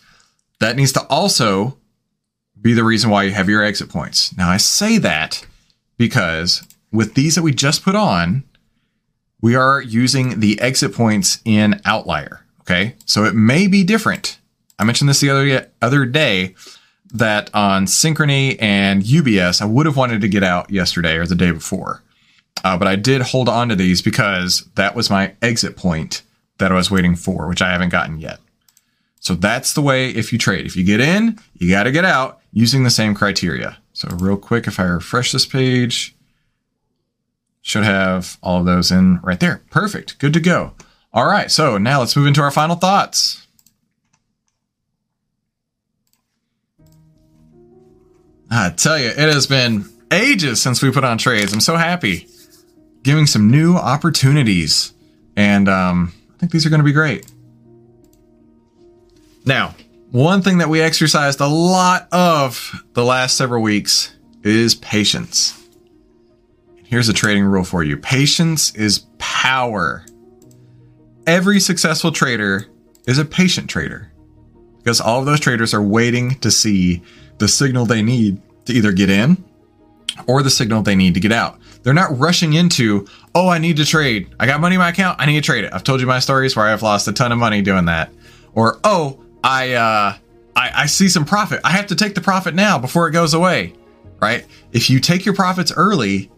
that 0.60 0.76
needs 0.76 0.92
to 0.94 1.08
also 1.08 1.78
be 2.60 2.74
the 2.74 2.84
reason 2.84 3.10
why 3.10 3.24
you 3.24 3.32
have 3.32 3.48
your 3.48 3.64
exit 3.64 3.88
points. 3.88 4.36
Now, 4.36 4.50
I 4.50 4.58
say 4.58 4.98
that 4.98 5.46
because 5.98 6.62
with 6.94 7.16
these 7.16 7.36
that 7.36 7.42
we 7.42 7.52
just 7.52 7.84
put 7.84 7.96
on, 7.96 8.44
we 9.42 9.56
are 9.56 9.82
using 9.82 10.40
the 10.40 10.60
exit 10.62 10.94
points 10.94 11.40
in 11.44 11.74
OVTLYR. 11.86 12.40
Okay. 12.62 12.96
So 13.06 13.26
it 13.26 13.36
may 13.36 13.68
be 13.68 13.84
different. 13.84 14.40
I 14.80 14.86
mentioned 14.86 15.10
this 15.10 15.20
the 15.20 15.30
other, 15.30 15.72
other 15.82 16.06
day 16.06 16.56
that 17.14 17.50
on 17.54 17.86
Synchrony 17.86 18.56
and 18.62 19.04
UBS, 19.04 19.62
I 19.62 19.66
would 19.66 19.86
have 19.86 19.98
wanted 19.98 20.22
to 20.22 20.30
get 20.30 20.44
out 20.44 20.70
yesterday 20.70 21.18
or 21.18 21.26
the 21.26 21.36
day 21.36 21.52
before. 21.52 22.02
Uh, 22.64 22.78
but 22.78 22.88
I 22.88 22.96
did 22.96 23.22
hold 23.22 23.50
on 23.50 23.70
to 23.70 23.76
these 23.76 24.02
because 24.02 24.70
that 24.76 24.96
was 24.96 25.10
my 25.10 25.36
exit 25.42 25.76
point 25.76 26.22
that 26.60 26.72
I 26.72 26.76
was 26.76 26.90
waiting 26.90 27.16
for, 27.16 27.48
which 27.48 27.62
I 27.62 27.72
haven't 27.72 27.90
gotten 27.90 28.20
yet. 28.20 28.40
So 29.20 29.36
that's 29.36 29.74
the 29.74 29.82
way 29.82 30.10
if 30.10 30.32
you 30.32 30.40
trade. 30.40 30.66
If 30.66 30.76
you 30.76 30.84
get 30.84 31.00
in, 31.00 31.40
you 31.56 31.70
got 31.70 31.84
to 31.84 31.92
get 31.92 32.06
out 32.06 32.40
using 32.52 32.84
the 32.84 32.90
same 32.90 33.14
criteria. 33.14 33.78
So 33.94 34.08
real 34.16 34.38
quick, 34.38 34.68
if 34.68 34.80
I 34.80 34.84
refresh 34.84 35.32
this 35.32 35.46
page, 35.46 36.16
should 37.64 37.86
have 37.86 38.38
all 38.44 38.60
of 38.60 38.66
those 38.66 38.92
in 38.92 39.20
right 39.24 39.40
there. 39.40 39.64
Perfect. 39.72 40.20
Good 40.20 40.34
to 40.34 40.40
go. 40.40 40.74
All 41.12 41.26
right. 41.26 41.50
So 41.50 41.80
now 41.80 42.02
let's 42.02 42.16
move 42.16 42.28
into 42.28 42.42
our 42.42 42.52
final 42.52 42.76
thoughts. 42.76 43.48
I 48.52 48.70
tell 48.70 49.00
you, 49.00 49.08
it 49.08 49.18
has 49.18 49.48
been 49.48 49.86
ages 50.12 50.62
since 50.62 50.84
we 50.84 50.92
put 50.92 51.04
on 51.04 51.18
trades. 51.18 51.54
I'm 51.54 51.62
so 51.62 51.76
happy 51.76 52.28
giving 53.02 53.26
some 53.26 53.50
new 53.50 53.76
opportunities. 53.76 54.94
And 55.36 55.68
um, 55.68 56.14
I 56.36 56.38
think 56.38 56.52
these 56.52 56.66
are 56.66 56.70
going 56.70 56.82
to 56.82 56.86
be 56.86 56.92
great. 56.92 57.26
Now, 59.46 59.76
one 60.12 60.42
thing 60.42 60.60
that 60.60 60.70
we 60.70 60.82
exercised 60.82 61.40
a 61.40 61.48
lot 61.48 62.08
of 62.12 62.84
the 62.94 63.04
last 63.04 63.38
several 63.38 63.62
weeks 63.62 64.16
is 64.44 64.76
patience. 64.76 65.63
Here's 66.84 67.10
a 67.10 67.14
trading 67.14 67.44
rule 67.44 67.64
for 67.64 67.84
you 67.84 67.98
patience 67.98 68.76
is 68.76 69.06
power. 69.18 70.06
Every 71.26 71.60
successful 71.60 72.12
trader 72.12 72.66
is 73.08 73.18
a 73.18 73.26
patient 73.26 73.70
trader 73.70 74.12
because 74.78 75.00
all 75.00 75.20
of 75.20 75.26
those 75.26 75.40
traders 75.40 75.74
are 75.74 75.82
waiting 75.82 76.40
to 76.40 76.52
see 76.52 77.02
the 77.38 77.48
signal 77.48 77.86
they 77.86 78.02
need 78.02 78.42
to 78.66 78.74
either 78.74 78.92
get 78.92 79.10
in 79.10 79.44
or 80.28 80.44
the 80.44 80.50
signal 80.50 80.82
they 80.82 80.96
need 80.96 81.14
to 81.14 81.20
get 81.20 81.32
out. 81.32 81.60
They're 81.84 81.94
not 81.94 82.18
rushing 82.18 82.54
into, 82.54 83.08
oh, 83.36 83.50
I 83.50 83.58
need 83.58 83.78
to 83.78 83.86
trade. 83.86 84.34
I 84.40 84.46
got 84.46 84.62
money 84.62 84.76
in 84.76 84.80
my 84.80 84.90
account. 84.90 85.20
I 85.20 85.26
need 85.26 85.36
to 85.36 85.42
trade 85.42 85.66
it. 85.66 85.74
I've 85.74 85.84
told 85.84 86.00
you 86.00 86.08
my 86.08 86.20
stories 86.20 86.56
where 86.56 86.66
I've 86.66 86.82
lost 86.82 87.08
a 87.08 87.14
ton 87.14 87.32
of 87.32 87.38
money 87.38 87.62
doing 87.62 87.86
that. 87.86 88.12
Or, 88.54 88.80
oh, 88.84 89.24
I, 89.44 89.74
uh, 89.74 90.18
I, 90.56 90.72
I 90.76 90.86
see 90.86 91.10
some 91.10 91.26
profit. 91.26 91.60
I 91.64 91.72
have 91.72 91.88
to 91.88 91.96
take 91.96 92.16
the 92.16 92.22
profit 92.22 92.56
now 92.56 92.78
before 92.78 93.08
it 93.08 93.12
goes 93.12 93.34
away, 93.34 93.74
right? 94.22 94.46
If 94.72 94.90
you 94.90 95.00
take 95.00 95.26
your 95.26 95.36
profits 95.36 95.74
early, 95.76 96.32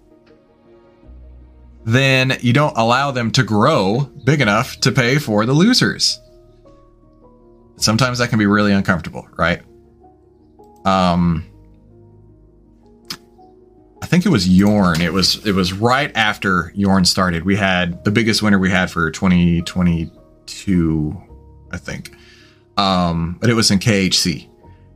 then 1.86 2.38
you 2.42 2.52
don't 2.52 2.76
allow 2.76 3.12
them 3.12 3.32
to 3.32 3.44
grow 3.44 4.10
big 4.24 4.42
enough 4.42 4.80
to 4.82 4.92
pay 4.92 5.20
for 5.20 5.46
the 5.46 5.54
losers. 5.54 6.20
Sometimes 7.78 8.18
that 8.18 8.30
can 8.30 8.40
be 8.40 8.48
really 8.48 8.74
uncomfortable, 8.74 9.28
right? 9.38 9.62
Um, 10.84 11.46
I 14.02 14.08
think 14.08 14.26
it 14.26 14.30
was 14.30 14.50
Yorn. 14.50 15.00
It 15.02 15.14
was 15.14 15.46
it 15.46 15.54
was 15.54 15.74
right 15.74 16.12
after 16.16 16.72
Yorn 16.76 17.06
started. 17.06 17.46
We 17.46 17.56
had 17.56 18.04
the 18.04 18.10
biggest 18.12 18.42
winner 18.42 18.58
we 18.58 18.72
had 18.72 18.90
for 18.90 19.12
2022, 19.12 21.24
I 21.72 21.78
think. 21.78 22.16
Um, 22.78 23.38
but 23.40 23.50
it 23.50 23.54
was 23.54 23.72
in 23.72 23.80
KHC. 23.80 24.50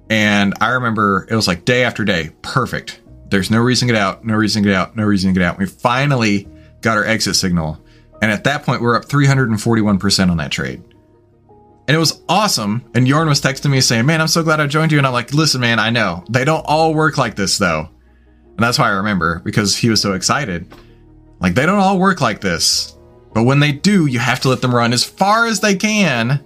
And 0.10 0.54
I 0.60 0.69
remember 0.69 1.28
it 1.30 1.36
was 1.36 1.47
like 1.47 1.65
day 1.65 1.84
after 1.84 2.04
day, 2.04 2.32
perfect. 2.41 2.99
There's 3.30 3.52
no 3.52 3.60
reason 3.60 3.88
to 3.88 3.93
get 3.93 4.02
out, 4.02 4.25
no 4.25 4.34
reason 4.34 4.63
to 4.63 4.69
get 4.69 4.75
out, 4.75 4.95
no 4.95 5.04
reason 5.04 5.32
to 5.34 5.39
get 5.39 5.47
out. 5.47 5.60
We 5.60 5.67
finally 5.67 6.47
got 6.82 6.98
our 6.98 7.06
exit 7.06 7.36
signal. 7.36 7.80
And 8.22 8.32
at 8.32 8.44
that 8.44 8.63
point, 8.63 8.82
we 8.82 8.88
we're 8.88 8.96
up 8.96 9.06
341% 9.06 10.30
on 10.30 10.38
that 10.38 10.52
trade. 10.52 10.84
And 11.88 11.96
it 11.96 12.00
was 12.00 12.22
awesome. 12.30 12.86
And 12.94 13.08
Yorn 13.08 13.28
was 13.28 13.42
texting 13.42 13.72
me 13.72 13.82
saying, 13.82 14.06
Man, 14.06 14.22
I'm 14.22 14.28
so 14.28 14.44
glad 14.44 14.60
I 14.60 14.68
joined 14.68 14.92
you. 14.92 14.98
And 14.98 15.08
I'm 15.08 15.13
like, 15.13 15.34
Listen, 15.34 15.62
man, 15.62 15.80
I 15.80 15.89
know. 15.89 16.24
They 16.30 16.46
don't 16.46 16.65
all 16.68 16.94
work 16.94 17.18
like 17.18 17.36
this, 17.36 17.58
though. 17.58 17.89
And 18.46 18.60
that's 18.60 18.78
why 18.78 18.88
I 18.88 18.98
remember 18.98 19.39
because 19.44 19.76
he 19.76 19.89
was 19.89 20.02
so 20.02 20.13
excited. 20.13 20.72
Like, 21.39 21.56
they 21.56 21.65
don't 21.65 21.80
all 21.80 21.98
work 21.98 22.22
like 22.22 22.42
this. 22.42 22.96
But 23.34 23.44
when 23.44 23.60
they 23.60 23.72
do, 23.72 24.06
you 24.06 24.20
have 24.20 24.42
to 24.42 24.50
let 24.50 24.62
them 24.62 24.76
run 24.76 24.92
as 24.92 25.04
far 25.04 25.48
as 25.48 25.62
they 25.62 25.76
can 25.76 26.44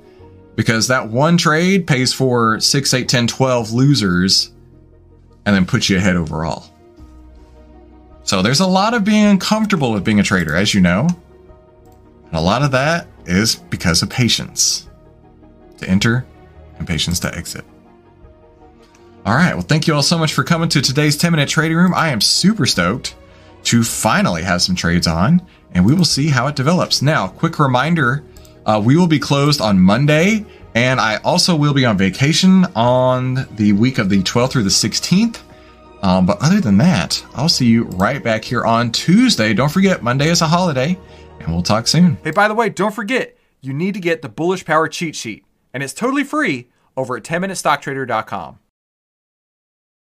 because 0.55 0.87
that 0.87 1.09
one 1.09 1.37
trade 1.37 1.87
pays 1.87 2.13
for 2.13 2.59
6, 2.59 2.93
8, 2.93 3.09
10, 3.09 3.27
12 3.27 3.71
losers 3.71 4.51
and 5.45 5.55
then 5.55 5.65
puts 5.65 5.89
you 5.89 5.97
ahead 5.97 6.15
overall. 6.15 6.65
So 8.23 8.41
there's 8.41 8.61
a 8.61 8.67
lot 8.67 8.93
of 8.93 9.03
being 9.03 9.25
uncomfortable 9.25 9.91
with 9.91 10.03
being 10.03 10.19
a 10.19 10.23
trader, 10.23 10.55
as 10.55 10.73
you 10.73 10.81
know. 10.81 11.07
And 12.25 12.35
a 12.35 12.41
lot 12.41 12.63
of 12.63 12.71
that 12.71 13.07
is 13.25 13.55
because 13.55 14.01
of 14.01 14.09
patience 14.09 14.87
to 15.77 15.89
enter 15.89 16.25
and 16.77 16.87
patience 16.87 17.19
to 17.21 17.35
exit. 17.35 17.65
All 19.25 19.35
right. 19.35 19.53
Well, 19.53 19.61
thank 19.63 19.87
you 19.87 19.93
all 19.93 20.01
so 20.01 20.17
much 20.17 20.33
for 20.33 20.43
coming 20.43 20.69
to 20.69 20.81
today's 20.81 21.15
10 21.15 21.31
minute 21.31 21.49
trading 21.49 21.77
room. 21.77 21.93
I 21.93 22.09
am 22.09 22.19
super 22.19 22.65
stoked 22.65 23.15
to 23.65 23.83
finally 23.83 24.43
have 24.43 24.61
some 24.61 24.75
trades 24.75 25.07
on, 25.07 25.41
and 25.71 25.85
we 25.85 25.93
will 25.93 26.05
see 26.05 26.27
how 26.27 26.47
it 26.47 26.55
develops. 26.55 27.01
Now, 27.01 27.27
quick 27.27 27.59
reminder 27.59 28.23
uh, 28.65 28.81
we 28.83 28.97
will 28.97 29.07
be 29.07 29.19
closed 29.19 29.61
on 29.61 29.79
Monday, 29.79 30.45
and 30.75 30.99
I 30.99 31.17
also 31.17 31.55
will 31.55 31.73
be 31.73 31.85
on 31.85 31.97
vacation 31.97 32.65
on 32.75 33.47
the 33.55 33.73
week 33.73 33.97
of 33.97 34.09
the 34.09 34.21
12th 34.23 34.51
through 34.51 34.63
the 34.63 34.69
16th. 34.69 35.39
Um, 36.03 36.25
but 36.25 36.37
other 36.41 36.59
than 36.59 36.77
that, 36.77 37.25
I'll 37.33 37.49
see 37.49 37.65
you 37.65 37.85
right 37.85 38.21
back 38.21 38.43
here 38.43 38.65
on 38.65 38.91
Tuesday. 38.91 39.53
Don't 39.53 39.71
forget, 39.71 40.03
Monday 40.03 40.27
is 40.27 40.41
a 40.41 40.47
holiday, 40.47 40.99
and 41.39 41.47
we'll 41.47 41.63
talk 41.63 41.87
soon. 41.87 42.17
Hey, 42.23 42.31
by 42.31 42.49
the 42.49 42.53
way, 42.53 42.69
don't 42.69 42.93
forget, 42.93 43.37
you 43.61 43.73
need 43.73 43.93
to 43.93 44.01
get 44.01 44.21
the 44.21 44.29
Bullish 44.29 44.65
Power 44.65 44.89
cheat 44.89 45.15
sheet, 45.15 45.45
and 45.73 45.81
it's 45.81 45.93
totally 45.93 46.25
free 46.25 46.67
over 46.97 47.15
at 47.15 47.23
10minutestocktrader.com. 47.23 48.59